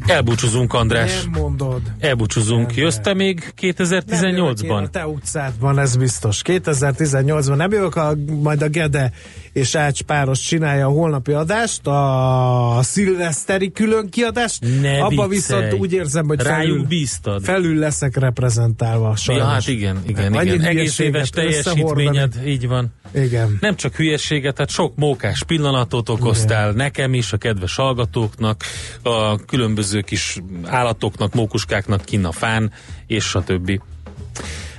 Elbúcsúzunk, 0.07 0.73
András. 0.73 1.23
Nem 1.23 1.41
mondod. 1.41 1.81
Elbúcsúzunk. 1.99 2.75
Jössz 2.75 2.97
te 2.97 3.13
még 3.13 3.53
Nem 3.61 3.79
jövök 3.81 3.91
én 4.21 4.33
2018-ban? 4.35 4.83
a 4.83 4.87
te 4.87 5.07
utcádban, 5.07 5.79
ez 5.79 5.95
biztos. 5.95 6.41
2018-ban 6.45 7.55
nem 7.55 7.71
jövök, 7.71 7.95
a, 7.95 8.15
majd 8.41 8.61
a 8.61 8.67
Gede 8.67 9.11
és 9.55 9.75
Ács 9.75 10.01
páros 10.01 10.39
csinálja 10.39 10.85
a 10.85 10.89
holnapi 10.89 11.31
adást, 11.31 11.87
a 11.87 12.79
szilveszteri 12.81 13.71
külön 13.71 14.09
kiadást. 14.09 14.81
Ne 14.81 15.03
Abba 15.03 15.27
viccelj. 15.27 15.61
viszont 15.61 15.81
úgy 15.81 15.93
érzem, 15.93 16.27
hogy 16.27 16.41
Rájuk 16.41 16.71
felül, 16.71 16.85
bíztad. 16.87 17.43
felül 17.43 17.79
leszek 17.79 18.17
reprezentálva. 18.17 19.15
Sajnos. 19.15 19.43
Ja, 19.43 19.49
hát 19.49 19.67
igen, 19.67 20.01
igen, 20.07 20.33
Annyi 20.33 20.49
igen. 20.51 20.61
Egész 20.65 20.99
éves 20.99 21.29
teljesítményed, 21.29 22.33
így 22.45 22.67
van. 22.67 22.93
Igen. 23.13 23.57
Nem 23.61 23.75
csak 23.75 23.95
hülyeséget, 23.95 24.55
tehát 24.55 24.71
sok 24.71 24.95
mókás 24.95 25.43
pillanatot 25.43 26.09
okoztál 26.09 26.71
nekem 26.71 27.13
is, 27.13 27.33
a 27.33 27.37
kedves 27.37 27.75
hallgatóknak, 27.75 28.63
a 29.03 29.45
különböző 29.45 30.01
kis 30.01 30.37
állatoknak, 30.65 31.33
mókuskáknak 31.33 32.05
kinn 32.05 32.25
a 32.25 32.31
fán, 32.31 32.71
és 33.07 33.35
a 33.35 33.43
többi. 33.43 33.81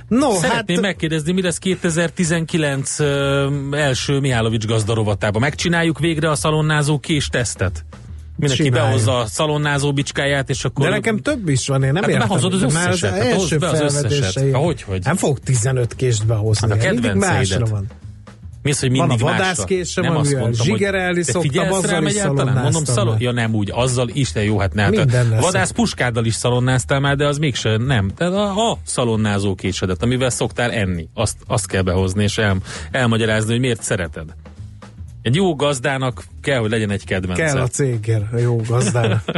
No, 0.07 0.31
Szeretném 0.33 0.75
hát 0.75 0.85
megkérdezni, 0.85 1.31
mi 1.31 1.41
lesz 1.41 1.57
2019 1.57 2.99
ö, 2.99 3.47
első 3.71 4.19
Mihálovics 4.19 4.65
gazdarovatában. 4.65 5.41
Megcsináljuk 5.41 5.99
végre 5.99 6.29
a 6.29 6.35
szalonnázó 6.35 6.99
kés 6.99 7.27
tesztet? 7.27 7.85
Mindenki 8.35 8.63
Csináljuk. 8.63 8.87
behozza 8.87 9.17
a 9.17 9.25
szalonnázó 9.25 9.93
bicskáját, 9.93 10.49
és 10.49 10.65
akkor... 10.65 10.85
de 10.85 10.91
nekem 10.91 11.17
több 11.17 11.49
is 11.49 11.67
van, 11.67 11.83
én 11.83 11.91
nem 11.93 12.03
Hát 12.03 12.11
értem. 12.11 12.27
behozod 12.27 12.53
az 12.53 12.61
összeset, 12.61 13.17
hát 13.17 13.33
hozd 13.33 13.59
be 13.59 13.69
az 13.69 13.81
összeset. 13.81 14.55
hogy, 14.55 14.81
hogy? 14.81 15.03
Nem 15.03 15.15
fogok 15.15 15.39
15 15.39 15.95
kést 15.95 16.25
behozni. 16.25 16.79
Hát 16.79 17.05
a 17.05 17.13
másra 17.15 17.65
van. 17.65 17.85
Mi 18.67 18.73
az, 18.73 18.79
hogy 18.79 18.89
Van 18.89 18.99
a 18.99 19.05
mindig 19.07 19.25
vadászkésem, 19.25 20.03
nem 20.03 20.15
azt 20.15 20.31
mondtam, 20.31 20.67
hogy 20.67 20.77
zsigerelni 20.77 21.23
te 21.23 21.31
szoktam, 21.31 21.71
azzal 21.71 21.91
rám 21.91 22.05
is 22.05 22.13
egyáltalán? 22.13 22.61
Mondom, 22.61 22.83
szalon... 22.83 23.15
Ja 23.19 23.31
nem 23.31 23.53
úgy, 23.53 23.71
azzal 23.73 24.09
is, 24.13 24.31
de 24.31 24.43
jó, 24.43 24.59
hát 24.59 24.73
nem. 24.73 24.93
Hát 24.93 25.39
vadász 25.39 25.71
puskáddal 25.71 26.25
is 26.25 26.33
szalonnáztál 26.33 26.99
már, 26.99 27.15
de 27.15 27.27
az 27.27 27.37
mégse 27.37 27.77
nem. 27.77 28.11
Tehát 28.15 28.33
a, 28.33 28.71
a 28.71 28.77
szalonnázó 28.85 29.55
késedet, 29.55 30.03
amivel 30.03 30.29
szoktál 30.29 30.71
enni, 30.71 31.07
azt, 31.13 31.35
azt 31.47 31.67
kell 31.67 31.81
behozni, 31.81 32.23
és 32.23 32.37
el, 32.37 32.57
elmagyarázni, 32.91 33.51
hogy 33.51 33.59
miért 33.59 33.81
szereted. 33.83 34.25
Egy 35.21 35.35
jó 35.35 35.55
gazdának 35.55 36.23
kell, 36.41 36.59
hogy 36.59 36.69
legyen 36.69 36.89
egy 36.89 37.05
kedvence. 37.05 37.43
Kell 37.43 37.61
a 37.61 37.67
cégért, 37.67 38.33
a 38.33 38.37
jó 38.37 38.55
gazdának. 38.55 39.23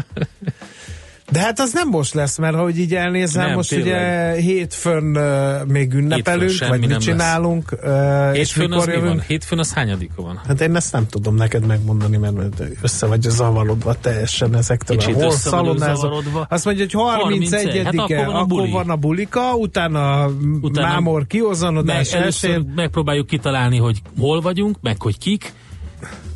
De 1.32 1.40
hát 1.40 1.60
az 1.60 1.74
nem 1.74 1.88
most 1.90 2.14
lesz, 2.14 2.38
mert 2.38 2.56
hogy 2.56 2.78
így 2.80 2.96
elnézem, 2.96 3.46
Nem, 3.46 3.56
most 3.56 3.70
tényleg. 3.70 3.88
ugye 3.88 4.34
hétfőn 4.42 5.18
uh, 5.18 5.66
még 5.68 5.94
ünnepelünk, 5.94 6.50
semmi 6.50 6.78
vagy 6.80 6.88
mit 6.90 6.98
csinálunk, 6.98 7.72
uh, 7.84 8.30
és 8.34 8.38
Hétfőn 8.54 8.72
az 8.72 8.86
mi 8.86 9.00
van? 9.00 9.22
Hétfőn 9.28 9.60
az 9.60 9.74
hányadika 9.74 10.22
van? 10.22 10.42
Hát 10.48 10.62
én 10.62 10.76
ezt 10.76 10.92
nem 10.92 11.08
tudom 11.08 11.36
neked 11.36 11.66
megmondani, 11.66 12.18
mert 12.18 12.62
össze 12.82 13.06
vagy 13.06 13.22
zavarodva 13.22 13.94
teljesen 13.94 14.56
ezektől. 14.56 14.98
Kicsit 14.98 15.14
Hol 15.14 15.32
zavarodva. 15.32 16.46
Azt 16.50 16.66
mondja, 16.66 16.84
hogy 16.84 16.94
31 16.94 17.50
31, 17.50 17.84
hát 17.84 17.94
akkor 17.98 18.26
van 18.26 18.36
a 18.36 18.40
akkor 18.40 18.70
van 18.70 18.90
a 18.90 18.96
bulika, 18.96 19.56
utána, 19.56 20.28
Utána- 20.62 20.88
mámor 20.88 21.18
Meg 21.20 21.28
kiozanodás 21.28 22.14
először 22.14 22.50
elsőn. 22.50 22.72
megpróbáljuk 22.76 23.28
kitalálni, 23.28 23.78
hogy 23.78 24.02
hol 24.20 24.42
vagyunk, 24.42 24.78
meg 24.82 25.02
hogy 25.02 25.18
kik, 25.18 25.54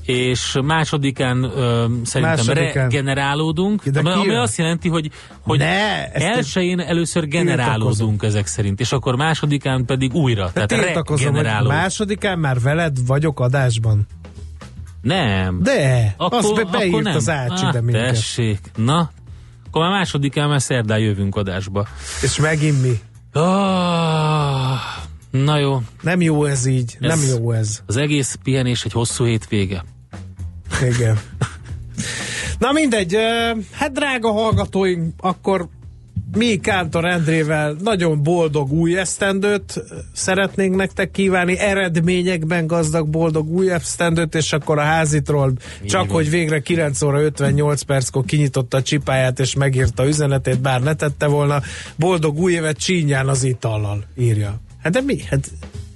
és 0.05 0.57
másodikán 0.63 1.43
ö, 1.43 1.85
szerintem 2.03 2.21
Másodikán. 2.45 2.89
regenerálódunk, 2.89 3.83
De 3.87 3.99
ami, 3.99 4.09
ami 4.11 4.35
azt 4.35 4.57
jelenti, 4.57 4.89
hogy, 4.89 5.11
hogy 5.39 5.57
Ne, 5.59 6.11
elsőjén 6.11 6.79
először 6.79 7.27
generálódunk 7.27 8.23
ezek 8.23 8.45
szerint, 8.47 8.79
és 8.79 8.91
akkor 8.91 9.15
másodikán 9.15 9.85
pedig 9.85 10.13
újra, 10.13 10.51
Tehát 10.51 10.67
tehát 10.69 10.85
tiltakozom, 10.85 11.25
hogy 11.25 11.35
regenerálódunk. 11.35 11.79
másodikán 11.81 12.39
már 12.39 12.59
veled 12.59 12.97
vagyok 13.07 13.39
adásban. 13.39 14.07
Nem. 15.01 15.59
De, 15.63 16.13
akkor, 16.17 16.37
az 16.37 16.51
be, 16.51 16.63
beírt 16.77 16.89
akkor 16.91 17.01
nem. 17.03 17.15
az 17.15 17.29
Ácsi, 17.29 17.65
de 17.71 17.77
ah, 17.77 17.83
minket. 17.83 18.05
tessék, 18.13 18.59
na, 18.75 19.11
akkor 19.67 19.81
már 19.81 19.91
másodikán 19.91 20.49
már 20.49 20.61
szerdán 20.61 20.99
jövünk 20.99 21.35
adásba. 21.35 21.87
És 22.21 22.39
megint 22.39 22.81
mi? 22.81 22.99
Ah, 23.39 24.79
na 25.31 25.57
jó, 25.57 25.81
Nem 26.01 26.21
jó 26.21 26.45
ez 26.45 26.65
így, 26.65 26.97
Ez- 26.99 27.19
nem 27.19 27.29
jó 27.37 27.51
ez. 27.51 27.81
az 27.85 27.97
egész 27.97 28.37
pihenés 28.43 28.83
egy 28.85 28.91
hosszú 28.91 29.25
hétvége. 29.25 29.83
Igen. 30.81 31.19
Na 32.59 32.71
mindegy, 32.71 33.17
hát 33.71 33.91
drága 33.91 34.31
hallgatóink, 34.31 35.13
akkor 35.17 35.67
mi 36.37 36.55
Kántor 36.55 37.05
Endrével 37.05 37.75
nagyon 37.83 38.23
boldog 38.23 38.71
új 38.71 38.97
esztendőt 38.97 39.83
szeretnénk 40.13 40.75
nektek 40.75 41.11
kívánni, 41.11 41.57
eredményekben 41.57 42.67
gazdag 42.67 43.09
boldog 43.09 43.49
új 43.49 43.71
esztendőt, 43.71 44.35
és 44.35 44.53
akkor 44.53 44.77
a 44.77 44.81
házitról 44.81 45.53
csak, 45.85 46.05
van. 46.05 46.15
hogy 46.15 46.29
végre 46.29 46.59
9 46.59 47.01
óra 47.01 47.21
58 47.21 47.81
perckor 47.81 48.25
kinyitotta 48.25 48.77
a 48.77 48.81
csipáját, 48.81 49.39
és 49.39 49.55
megírta 49.55 50.07
üzenetét, 50.07 50.61
bár 50.61 50.81
ne 50.81 50.93
tette 50.93 51.27
volna. 51.27 51.61
Boldog 51.95 52.39
új 52.39 52.53
évet 52.53 52.77
csínyán 52.77 53.27
az 53.27 53.43
itallal, 53.43 54.03
írja. 54.17 54.59
Hát 54.83 54.93
de 54.93 55.01
mi? 55.01 55.21
Hát 55.29 55.51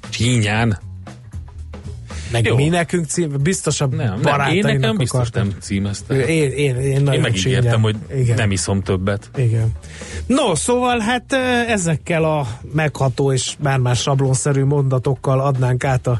Csínyán. 0.09 0.86
Meg 2.31 2.45
Jó. 2.45 2.55
mi 2.55 2.67
nekünk 2.67 3.05
cím, 3.05 3.31
biztos 3.41 3.81
a 3.81 3.85
Nem, 3.87 4.19
nem, 4.21 4.49
én 4.53 4.63
nekem 4.63 4.97
biztos 4.97 5.19
akartam. 5.19 5.47
nem 5.47 5.57
címeztem. 5.59 6.19
Én, 6.19 6.27
én, 6.27 6.51
én, 6.51 6.75
Én 6.75 7.01
nagyon 7.01 7.21
megígértem, 7.21 7.61
csínyán. 7.63 7.81
hogy 7.81 7.95
Igen. 8.19 8.35
nem 8.35 8.51
iszom 8.51 8.81
többet. 8.81 9.29
Igen. 9.35 9.71
No, 10.25 10.55
szóval 10.55 10.99
hát 10.99 11.33
ezekkel 11.67 12.23
a 12.23 12.47
megható 12.73 13.33
és 13.33 13.53
már 13.59 13.79
már 13.79 13.95
sablonszerű 13.95 14.63
mondatokkal 14.63 15.39
adnánk 15.39 15.83
át 15.83 16.07
a 16.07 16.19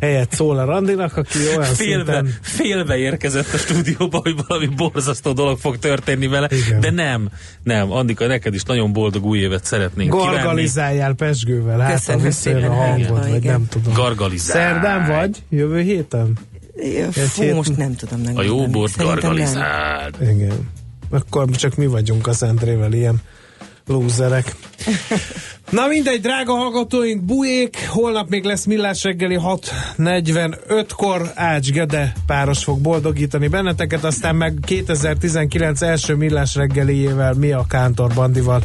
helyet 0.00 0.32
Szóla 0.34 0.64
Randinak, 0.64 1.16
aki 1.16 1.38
olyan 1.48 1.62
Félve, 1.62 2.12
szinten... 2.12 2.34
félve 2.40 2.96
érkezett 2.96 3.52
a 3.52 3.56
stúdióba, 3.56 4.18
hogy 4.22 4.34
valami 4.46 4.66
borzasztó 4.66 5.32
dolog 5.32 5.58
fog 5.58 5.78
történni 5.78 6.26
vele, 6.26 6.48
Igen. 6.66 6.80
de 6.80 6.90
nem, 6.90 7.28
nem, 7.62 7.92
Andika, 7.92 8.26
neked 8.26 8.54
is 8.54 8.62
nagyon 8.62 8.92
boldog 8.92 9.24
új 9.24 9.38
évet 9.38 9.64
szeretnénk. 9.64 10.10
Gargalizáljál 10.10 11.14
Pesgővel, 11.14 11.78
hát 11.78 12.08
a 12.08 12.30
szépen, 12.30 12.70
hangod, 12.70 12.98
igen. 12.98 13.30
vagy 13.30 13.42
nem 13.42 13.66
tudom. 13.68 13.92
Gargalizálj. 13.94 14.62
Szerdán 14.62 15.06
vagy? 15.08 15.42
Jövő 15.48 15.80
héten? 15.80 16.32
Fú, 17.12 17.42
hét- 17.42 17.54
most 17.54 17.76
nem 17.76 17.94
tudom 17.94 18.20
A 18.20 18.24
megmondani. 18.24 18.58
jó 18.58 18.66
bort 18.66 18.96
nem. 18.96 19.06
gargalizáld. 19.06 20.14
Igen. 20.20 20.68
Akkor 21.10 21.50
csak 21.50 21.76
mi 21.76 21.86
vagyunk 21.86 22.26
az 22.26 22.42
Endrével 22.42 22.92
ilyen 22.92 23.20
lúzerek. 23.86 24.54
Na 25.70 25.86
mindegy, 25.86 26.20
drága 26.20 26.52
hallgatóink, 26.52 27.22
bujék, 27.22 27.86
holnap 27.88 28.28
még 28.28 28.44
lesz 28.44 28.64
millás 28.64 29.02
reggeli 29.02 29.38
6.45-kor, 29.42 31.30
Ács 31.34 31.70
Gede 31.70 32.12
páros 32.26 32.64
fog 32.64 32.80
boldogítani 32.80 33.48
benneteket, 33.48 34.04
aztán 34.04 34.36
meg 34.36 34.58
2019 34.64 35.82
első 35.82 36.14
millás 36.14 36.54
reggeliével 36.54 37.32
mi 37.32 37.52
a 37.52 37.64
Kántor 37.68 38.12
Bandival, 38.14 38.62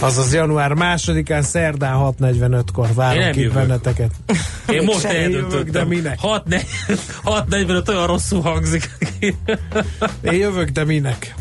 azaz 0.00 0.34
január 0.34 0.72
másodikán, 0.72 1.42
szerdán 1.42 1.94
6.45-kor 1.96 2.88
Én 2.88 2.94
várunk 2.94 3.36
itt 3.36 3.52
benneteket. 3.52 4.10
Én 4.68 4.82
most 4.82 5.04
Én 5.04 5.10
de 5.10 5.18
eldöntöttem. 5.18 5.88
minek? 5.88 6.18
6.45 6.22 7.88
olyan 7.94 8.06
rosszul 8.06 8.40
hangzik. 8.40 8.90
Én 10.22 10.32
jövök, 10.32 10.68
de 10.68 10.84
minek? 10.84 11.34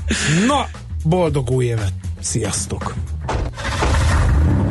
Na, 0.47 0.67
boldog 1.03 1.49
új 1.49 1.65
évet! 1.65 1.93
Sziasztok! 2.19 2.93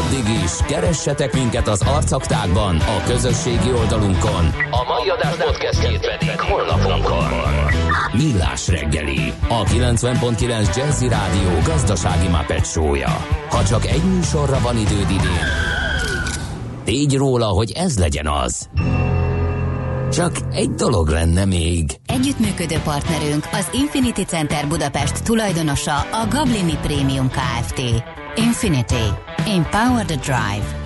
Addig 0.00 0.42
is, 0.44 0.50
keressetek 0.66 1.32
minket 1.32 1.68
az 1.68 1.82
arcaktákban, 1.82 2.76
a 2.76 3.02
közösségi 3.06 3.72
oldalunkon. 3.72 4.44
A 4.70 4.84
mai 4.88 5.08
adás 5.08 5.36
podcastjét 5.36 6.00
pedig 6.00 6.40
holnapunkon. 6.40 7.24
Millás 8.12 8.68
reggeli, 8.68 9.32
a 9.48 9.64
90.9 9.64 10.76
Jazzy 10.76 11.08
Rádió 11.08 11.50
gazdasági 11.64 12.28
Muppet 12.28 12.66
show-ja. 12.66 13.26
Ha 13.50 13.64
csak 13.64 13.86
egy 13.86 14.02
műsorra 14.02 14.60
van 14.60 14.76
időd 14.76 15.10
idén, 15.10 15.46
tégy 16.84 17.16
róla, 17.16 17.46
hogy 17.46 17.70
ez 17.70 17.98
legyen 17.98 18.26
az. 18.26 18.68
Csak 20.12 20.32
egy 20.52 20.70
dolog 20.70 21.08
lenne 21.08 21.44
még. 21.44 21.90
Együttműködő 22.06 22.76
partnerünk 22.84 23.48
az 23.52 23.68
Infinity 23.72 24.22
Center 24.22 24.68
Budapest 24.68 25.24
tulajdonosa 25.24 25.96
a 25.96 26.26
Gablini 26.30 26.76
Premium 26.82 27.28
Kft. 27.30 27.82
Infinity. 28.34 29.04
Empower 29.46 30.04
the 30.04 30.16
Drive. 30.18 30.79